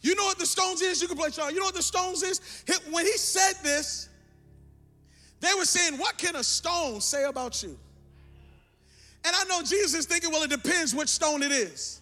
You 0.00 0.16
know 0.16 0.24
what 0.24 0.38
the 0.38 0.46
stones 0.46 0.82
is? 0.82 1.00
You 1.00 1.08
can 1.08 1.16
play 1.16 1.30
Charlie. 1.30 1.54
You 1.54 1.60
know 1.60 1.66
what 1.66 1.76
the 1.76 1.82
stones 1.82 2.22
is? 2.22 2.40
When 2.90 3.06
he 3.06 3.16
said 3.16 3.52
this, 3.62 4.08
they 5.40 5.54
were 5.56 5.64
saying, 5.64 5.98
What 5.98 6.18
can 6.18 6.36
a 6.36 6.44
stone 6.44 7.00
say 7.00 7.24
about 7.24 7.62
you? 7.62 7.78
And 9.24 9.36
I 9.36 9.44
know 9.44 9.60
Jesus 9.60 9.94
is 9.94 10.06
thinking, 10.06 10.30
Well, 10.30 10.42
it 10.42 10.50
depends 10.50 10.94
which 10.94 11.08
stone 11.08 11.42
it 11.42 11.52
is. 11.52 12.00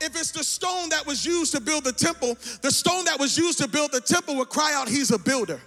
If 0.00 0.16
it's 0.16 0.32
the 0.32 0.42
stone 0.42 0.88
that 0.88 1.06
was 1.06 1.24
used 1.24 1.52
to 1.54 1.60
build 1.60 1.84
the 1.84 1.92
temple, 1.92 2.36
the 2.60 2.72
stone 2.72 3.04
that 3.04 3.20
was 3.20 3.38
used 3.38 3.58
to 3.58 3.68
build 3.68 3.92
the 3.92 4.00
temple 4.00 4.36
would 4.36 4.48
cry 4.48 4.72
out, 4.74 4.88
He's 4.88 5.10
a 5.10 5.18
builder 5.18 5.60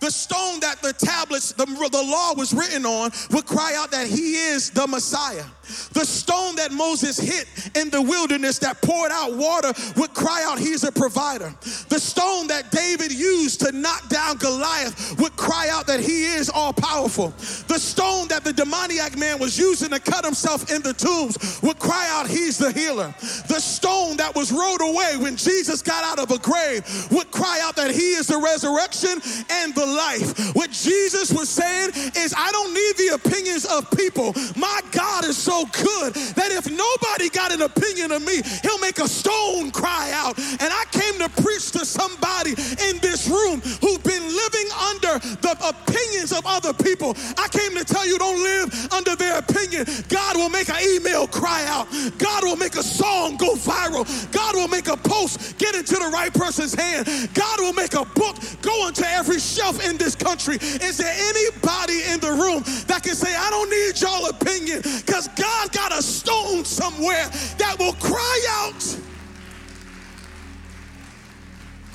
the 0.00 0.10
stone 0.10 0.60
that 0.60 0.80
the 0.82 0.92
tablets, 0.92 1.52
the, 1.52 1.66
the 1.66 2.02
law 2.02 2.34
was 2.34 2.52
written 2.52 2.86
on, 2.86 3.10
would 3.30 3.46
cry 3.46 3.74
out 3.76 3.90
that 3.90 4.06
he 4.06 4.34
is 4.34 4.70
the 4.70 4.86
Messiah. 4.86 5.44
The 5.92 6.04
stone 6.04 6.56
that 6.56 6.72
Moses 6.72 7.18
hit 7.18 7.46
in 7.76 7.90
the 7.90 8.00
wilderness 8.00 8.58
that 8.60 8.80
poured 8.80 9.12
out 9.12 9.34
water 9.34 9.72
would 9.96 10.14
cry 10.14 10.44
out, 10.46 10.58
He's 10.58 10.84
a 10.84 10.92
provider. 10.92 11.54
The 11.88 11.98
stone 11.98 12.46
that 12.48 12.70
David 12.70 13.12
used 13.12 13.60
to 13.60 13.72
knock 13.72 14.08
down 14.08 14.38
Goliath 14.38 15.18
would 15.18 15.36
cry 15.36 15.68
out 15.70 15.86
that 15.86 16.00
He 16.00 16.24
is 16.24 16.48
all 16.48 16.72
powerful. 16.72 17.28
The 17.68 17.78
stone 17.78 18.28
that 18.28 18.44
the 18.44 18.52
demoniac 18.52 19.16
man 19.18 19.38
was 19.38 19.58
using 19.58 19.90
to 19.90 20.00
cut 20.00 20.24
himself 20.24 20.72
in 20.72 20.82
the 20.82 20.94
tombs 20.94 21.60
would 21.62 21.78
cry 21.78 22.08
out, 22.10 22.28
He's 22.28 22.56
the 22.56 22.72
healer. 22.72 23.14
The 23.48 23.60
stone 23.60 24.16
that 24.16 24.34
was 24.34 24.50
rolled 24.50 24.80
away 24.80 25.16
when 25.18 25.36
Jesus 25.36 25.82
got 25.82 26.02
out 26.04 26.18
of 26.18 26.30
a 26.30 26.38
grave 26.38 26.82
would 27.10 27.30
cry 27.30 27.60
out 27.62 27.76
that 27.76 27.90
He 27.90 28.12
is 28.12 28.26
the 28.26 28.38
resurrection 28.38 29.20
and 29.50 29.74
the 29.74 29.86
life. 29.88 30.54
What 30.54 30.70
Jesus 30.70 31.32
was 31.32 31.48
saying 31.48 31.90
is, 32.16 32.34
I 32.36 32.52
don't 32.52 32.74
need 32.74 32.96
the 32.96 33.14
opinions 33.14 33.64
of 33.64 33.90
people. 33.90 34.34
My 34.56 34.80
God 34.92 35.24
is 35.24 35.36
so 35.36 35.64
good 35.66 36.14
that 36.14 36.50
if 36.52 36.70
nobody 36.70 37.30
got 37.30 37.52
an 37.52 37.62
opinion 37.62 38.12
of 38.12 38.22
me, 38.22 38.42
he'll 38.62 38.78
make 38.78 38.98
a 38.98 39.08
stone 39.08 39.70
cry 39.70 40.10
out. 40.14 40.38
And 40.38 40.70
I 40.70 40.84
came 40.90 41.18
to 41.18 41.28
preach 41.42 41.72
to 41.72 41.84
somebody 41.84 42.50
in 42.88 42.98
this 43.00 43.28
room 43.28 43.60
who've 43.60 44.02
been 44.02 44.26
living 44.26 44.68
under 44.90 45.18
the 45.42 45.56
opinions 45.62 46.32
of 46.32 46.42
other 46.44 46.72
people. 46.72 47.16
I 47.36 47.48
came 47.48 47.74
to 47.76 47.84
tell 47.84 48.06
you 48.06 48.18
don't 48.18 48.42
live 48.42 48.92
under 48.92 49.16
their 49.16 49.38
opinion. 49.38 49.86
God 50.08 50.36
will 50.36 50.50
make 50.50 50.68
an 50.68 50.80
email 50.82 51.26
cry 51.26 51.64
out. 51.66 51.88
God 52.18 52.44
will 52.44 52.56
make 52.56 52.76
a 52.76 52.82
song 52.82 53.36
go 53.36 53.54
viral. 53.54 54.06
God 54.32 54.54
will 54.54 54.68
make 54.68 54.88
a 54.88 54.96
post 54.96 55.58
get 55.58 55.74
into 55.74 55.94
the 55.94 56.10
right 56.12 56.32
person's 56.32 56.74
hand. 56.74 57.06
God 57.34 57.60
will 57.60 57.72
make 57.72 57.94
a 57.94 58.04
book 58.04 58.36
go 58.62 58.88
into 58.88 59.06
every 59.08 59.38
shelf 59.38 59.77
in 59.80 59.96
this 59.96 60.14
country. 60.14 60.56
Is 60.56 60.98
there 60.98 61.12
anybody 61.12 62.02
in 62.12 62.20
the 62.20 62.32
room 62.32 62.62
that 62.86 63.02
can 63.02 63.14
say, 63.14 63.34
I 63.34 63.50
don't 63.50 63.70
need 63.70 64.00
y'all 64.00 64.28
opinion 64.28 64.82
because 64.82 65.28
God 65.28 65.72
got 65.72 65.92
a 65.92 66.02
stone 66.02 66.64
somewhere 66.64 67.28
that 67.58 67.76
will 67.78 67.94
cry 67.94 68.46
out 68.50 68.98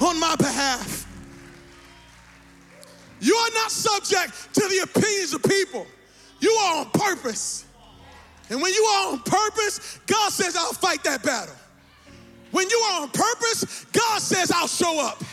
on 0.02 0.20
my 0.20 0.36
behalf? 0.36 1.08
You 3.20 3.36
are 3.36 3.50
not 3.54 3.72
subject 3.72 4.54
to 4.56 4.62
the 4.62 4.80
opinions 4.84 5.34
of 5.34 5.44
people. 5.44 5.88
You 6.42 6.52
are 6.52 6.82
on 6.82 6.90
purpose. 6.92 7.66
And 8.50 8.62
when 8.62 8.74
you 8.74 8.84
are 8.84 9.14
on 9.14 9.20
purpose, 9.20 10.00
God 10.06 10.32
says, 10.32 10.58
I'll 10.58 10.74
fight 10.74 11.04
that 11.06 11.24
battle. 11.24 11.56
When 12.52 12.70
you 12.70 12.78
are 12.78 13.02
on 13.04 13.10
purpose, 13.10 13.86
God 13.94 14.22
says, 14.22 14.52
I'll 14.52 14.68
show 14.68 15.00
up. 15.00 15.24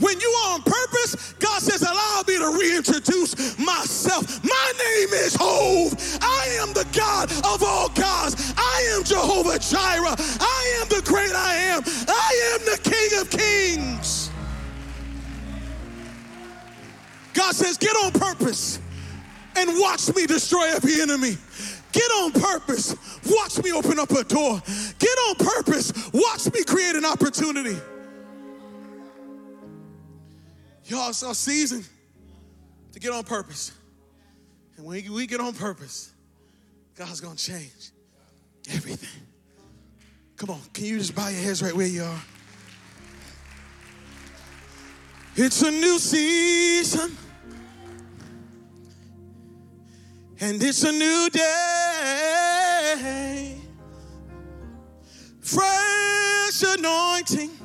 When 0.00 0.18
you 0.18 0.28
are 0.30 0.54
on 0.54 0.62
purpose, 0.62 1.34
God 1.38 1.60
says, 1.60 1.82
allow 1.82 2.22
me 2.26 2.38
to 2.38 2.58
reintroduce 2.58 3.58
myself. 3.58 4.42
My 4.42 4.72
name 4.78 5.12
is 5.12 5.36
Hov. 5.38 5.94
I 6.22 6.58
am 6.60 6.72
the 6.72 6.86
God 6.96 7.30
of 7.44 7.62
all 7.62 7.90
gods. 7.90 8.54
I 8.56 8.94
am 8.96 9.04
Jehovah 9.04 9.58
Jireh. 9.58 10.16
I 10.40 10.80
am 10.80 10.88
the 10.88 11.02
great 11.04 11.32
I 11.34 11.54
am. 11.54 11.82
I 12.08 12.54
am 12.54 12.64
the 12.64 12.80
King 12.82 13.20
of 13.20 13.30
kings. 13.30 14.30
God 17.34 17.54
says, 17.54 17.76
get 17.76 17.94
on 17.96 18.12
purpose 18.12 18.80
and 19.56 19.70
watch 19.78 20.14
me 20.14 20.26
destroy 20.26 20.74
every 20.74 21.00
enemy. 21.00 21.36
Get 21.92 22.10
on 22.22 22.32
purpose. 22.32 22.96
Watch 23.26 23.62
me 23.62 23.72
open 23.72 23.98
up 23.98 24.10
a 24.12 24.24
door. 24.24 24.62
Get 24.98 25.18
on 25.28 25.34
purpose. 25.36 25.92
Watch 26.12 26.52
me 26.52 26.64
create 26.64 26.96
an 26.96 27.04
opportunity. 27.04 27.76
Y'all, 30.90 31.08
it's 31.10 31.22
our 31.22 31.34
season 31.36 31.84
to 32.92 32.98
get 32.98 33.12
on 33.12 33.22
purpose. 33.22 33.70
And 34.76 34.84
when 34.84 35.12
we 35.12 35.24
get 35.28 35.38
on 35.38 35.54
purpose, 35.54 36.10
God's 36.96 37.20
gonna 37.20 37.36
change 37.36 37.92
everything. 38.68 39.22
Come 40.36 40.50
on, 40.50 40.60
can 40.72 40.86
you 40.86 40.98
just 40.98 41.14
bow 41.14 41.28
your 41.28 41.40
heads 41.42 41.62
right 41.62 41.72
where 41.72 41.86
you 41.86 42.02
are? 42.02 42.20
It's 45.36 45.62
a 45.62 45.70
new 45.70 46.00
season, 46.00 47.16
and 50.40 50.60
it's 50.60 50.82
a 50.82 50.90
new 50.90 51.30
day. 51.30 51.60
Fresh 55.38 56.64
anointing 56.64 57.59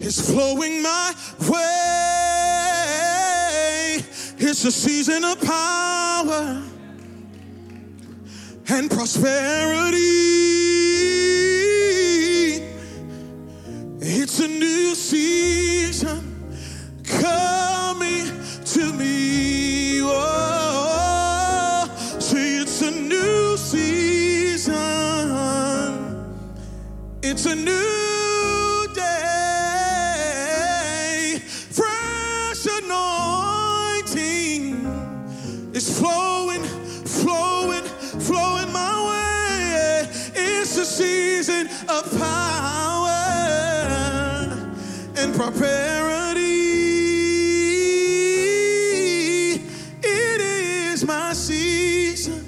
is 0.00 0.20
flowing 0.20 0.82
my 0.82 1.14
way. 1.48 1.60
It's 4.38 4.64
a 4.64 4.72
season 4.72 5.24
of 5.24 5.40
power 5.42 6.62
and 8.68 8.90
prosperity. 8.90 9.98
It's 14.00 14.40
a 14.40 14.48
new 14.48 14.94
season 14.94 16.34
coming 17.04 18.26
to 18.64 18.92
me. 18.94 20.00
Oh, 20.02 21.86
see, 22.18 22.62
it's 22.62 22.80
a 22.80 22.90
new 22.90 23.56
season. 23.58 24.80
It's 27.22 27.44
a 27.44 27.54
new 27.54 27.89
flowing, 35.90 36.62
flowing, 37.04 37.82
flowing 37.82 38.72
my 38.72 38.94
way. 39.10 40.08
It's 40.34 40.76
a 40.76 40.84
season 40.84 41.68
of 41.88 42.10
power 42.18 43.08
and 45.16 45.34
prosperity. 45.34 46.50
It 50.02 50.40
is 50.40 51.04
my 51.04 51.32
season, 51.32 52.44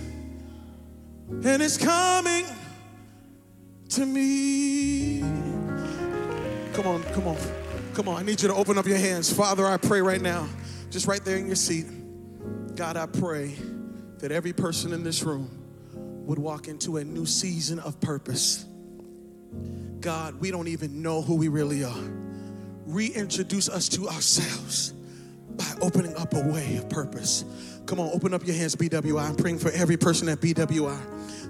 and 1.45 1.63
it's 1.63 1.77
coming 1.77 2.47
to 3.91 4.07
me. 4.07 5.21
Come 6.73 6.87
on, 6.87 7.03
come 7.13 7.27
on, 7.27 7.37
come 7.93 8.09
on. 8.09 8.17
I 8.17 8.23
need 8.23 8.41
you 8.41 8.49
to 8.49 8.55
open 8.55 8.79
up 8.79 8.87
your 8.87 8.99
hands. 8.99 9.33
Father, 9.33 9.67
I 9.67 9.77
pray 9.77 10.01
right 10.01 10.23
now, 10.23 10.49
just 10.91 11.07
right 11.07 11.23
there 11.25 11.37
in 11.37 11.47
your 11.47 11.57
seat. 11.57 11.87
God, 12.83 12.97
I 12.97 13.07
pray 13.07 13.55
that 14.19 14.33
every 14.33 14.53
person 14.53 14.93
in 14.93 15.05
this 15.05 15.23
room 15.23 15.49
would 16.27 16.41
walk 16.41 16.67
into 16.67 16.97
a 16.97 17.05
new 17.05 17.25
season 17.25 17.79
of 17.79 18.01
purpose. 18.01 18.67
God, 20.01 20.41
we 20.41 20.51
don't 20.51 20.67
even 20.67 21.01
know 21.01 21.23
who 21.23 21.37
we 21.37 21.47
really 21.47 21.85
are. 21.85 22.11
Reintroduce 22.87 23.69
us 23.69 23.89
to 23.91 24.09
ourselves 24.09 24.95
by 25.51 25.73
opening 25.81 26.17
up 26.17 26.35
a 26.35 26.41
way 26.41 26.75
of 26.75 26.91
purpose. 26.91 27.45
Come 27.87 28.01
on, 28.01 28.11
open 28.13 28.33
up 28.33 28.47
your 28.47 28.57
hands, 28.57 28.77
BWI. 28.77 29.29
I'm 29.29 29.37
praying 29.37 29.59
for 29.59 29.71
every 29.73 29.97
person 29.97 30.29
at 30.29 30.39
BWI. 30.41 30.99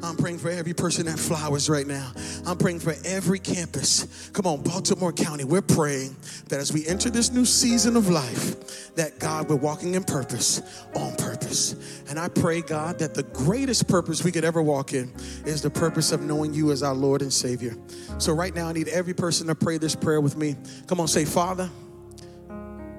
I'm 0.02 0.16
praying 0.16 0.38
for 0.38 0.50
every 0.50 0.74
person 0.74 1.06
at 1.06 1.18
Flowers 1.18 1.70
right 1.70 1.86
now. 1.86 2.10
I'm 2.44 2.58
praying 2.58 2.80
for 2.80 2.94
every 3.04 3.38
campus. 3.38 4.30
Come 4.32 4.46
on, 4.46 4.62
Baltimore 4.62 5.12
County, 5.12 5.44
we're 5.44 5.62
praying 5.62 6.16
that 6.48 6.58
as 6.58 6.72
we 6.72 6.84
enter 6.86 7.08
this 7.08 7.30
new 7.30 7.44
season 7.44 7.96
of 7.96 8.08
life, 8.08 8.94
that 8.96 9.20
God, 9.20 9.48
we're 9.48 9.56
walking 9.56 9.94
in 9.94 10.02
purpose, 10.02 10.60
on 10.96 11.14
purpose. 11.16 12.02
And 12.08 12.18
I 12.18 12.28
pray, 12.28 12.62
God, 12.62 12.98
that 12.98 13.14
the 13.14 13.22
greatest 13.22 13.86
purpose 13.86 14.24
we 14.24 14.32
could 14.32 14.44
ever 14.44 14.60
walk 14.60 14.92
in 14.92 15.12
is 15.44 15.62
the 15.62 15.70
purpose 15.70 16.10
of 16.10 16.22
knowing 16.22 16.52
you 16.52 16.72
as 16.72 16.82
our 16.82 16.94
Lord 16.94 17.22
and 17.22 17.32
Savior. 17.32 17.76
So 18.18 18.32
right 18.32 18.54
now, 18.54 18.68
I 18.68 18.72
need 18.72 18.88
every 18.88 19.14
person 19.14 19.46
to 19.46 19.54
pray 19.54 19.78
this 19.78 19.94
prayer 19.94 20.20
with 20.20 20.36
me. 20.36 20.56
Come 20.88 20.98
on, 20.98 21.06
say, 21.06 21.24
Father, 21.24 21.70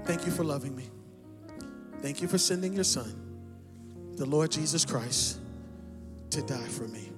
thank 0.05 0.25
you 0.25 0.31
for 0.31 0.45
loving 0.45 0.73
me. 0.73 0.86
Thank 2.01 2.21
you 2.21 2.27
for 2.27 2.38
sending 2.38 2.73
your 2.73 2.84
Son, 2.84 3.13
the 4.16 4.26
Lord 4.26 4.51
Jesus 4.51 4.86
Christ 4.86 5.39
to 6.30 6.41
die 6.43 6.68
for 6.68 6.88
me. 6.88 7.09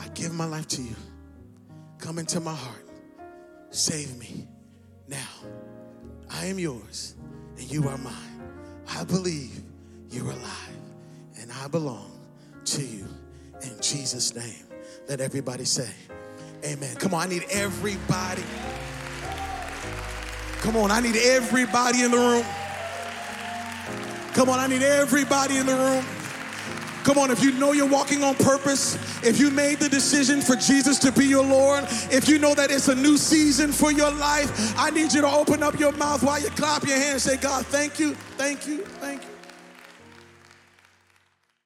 I 0.00 0.08
give 0.08 0.32
my 0.32 0.46
life 0.46 0.68
to 0.68 0.82
you. 0.82 0.96
Come 1.98 2.18
into 2.18 2.40
my 2.40 2.54
heart. 2.54 2.88
Save 3.70 4.16
me 4.18 4.46
now. 5.08 5.28
I 6.30 6.46
am 6.46 6.58
yours 6.58 7.16
and 7.56 7.70
you 7.70 7.86
are 7.88 7.98
mine. 7.98 8.14
I 8.88 9.04
believe 9.04 9.62
you're 10.10 10.30
alive 10.30 10.78
and 11.40 11.50
I 11.52 11.68
belong 11.68 12.12
to 12.66 12.82
you. 12.82 13.06
In 13.62 13.72
Jesus' 13.80 14.34
name, 14.34 14.64
let 15.08 15.20
everybody 15.20 15.64
say, 15.64 15.90
Amen. 16.64 16.96
Come 16.96 17.14
on, 17.14 17.22
I 17.22 17.26
need 17.28 17.44
everybody. 17.50 18.42
Come 20.60 20.76
on, 20.76 20.90
I 20.90 21.00
need 21.00 21.16
everybody 21.16 22.02
in 22.02 22.10
the 22.10 22.16
room. 22.16 22.44
Come 24.38 24.50
on, 24.50 24.60
I 24.60 24.68
need 24.68 24.84
everybody 24.84 25.56
in 25.56 25.66
the 25.66 25.74
room. 25.74 26.04
Come 27.02 27.18
on, 27.18 27.32
if 27.32 27.42
you 27.42 27.50
know 27.54 27.72
you're 27.72 27.88
walking 27.88 28.22
on 28.22 28.36
purpose, 28.36 28.94
if 29.24 29.40
you 29.40 29.50
made 29.50 29.80
the 29.80 29.88
decision 29.88 30.40
for 30.40 30.54
Jesus 30.54 31.00
to 31.00 31.10
be 31.10 31.26
your 31.26 31.42
Lord, 31.42 31.82
if 32.12 32.28
you 32.28 32.38
know 32.38 32.54
that 32.54 32.70
it's 32.70 32.86
a 32.86 32.94
new 32.94 33.16
season 33.16 33.72
for 33.72 33.90
your 33.90 34.12
life, 34.12 34.78
I 34.78 34.90
need 34.90 35.12
you 35.12 35.22
to 35.22 35.28
open 35.28 35.64
up 35.64 35.80
your 35.80 35.90
mouth 35.90 36.22
while 36.22 36.40
you 36.40 36.50
clap 36.50 36.86
your 36.86 36.98
hands. 36.98 37.24
Say, 37.24 37.36
God, 37.36 37.66
thank 37.66 37.98
you, 37.98 38.14
thank 38.36 38.68
you, 38.68 38.84
thank 39.00 39.24
you. 39.24 39.27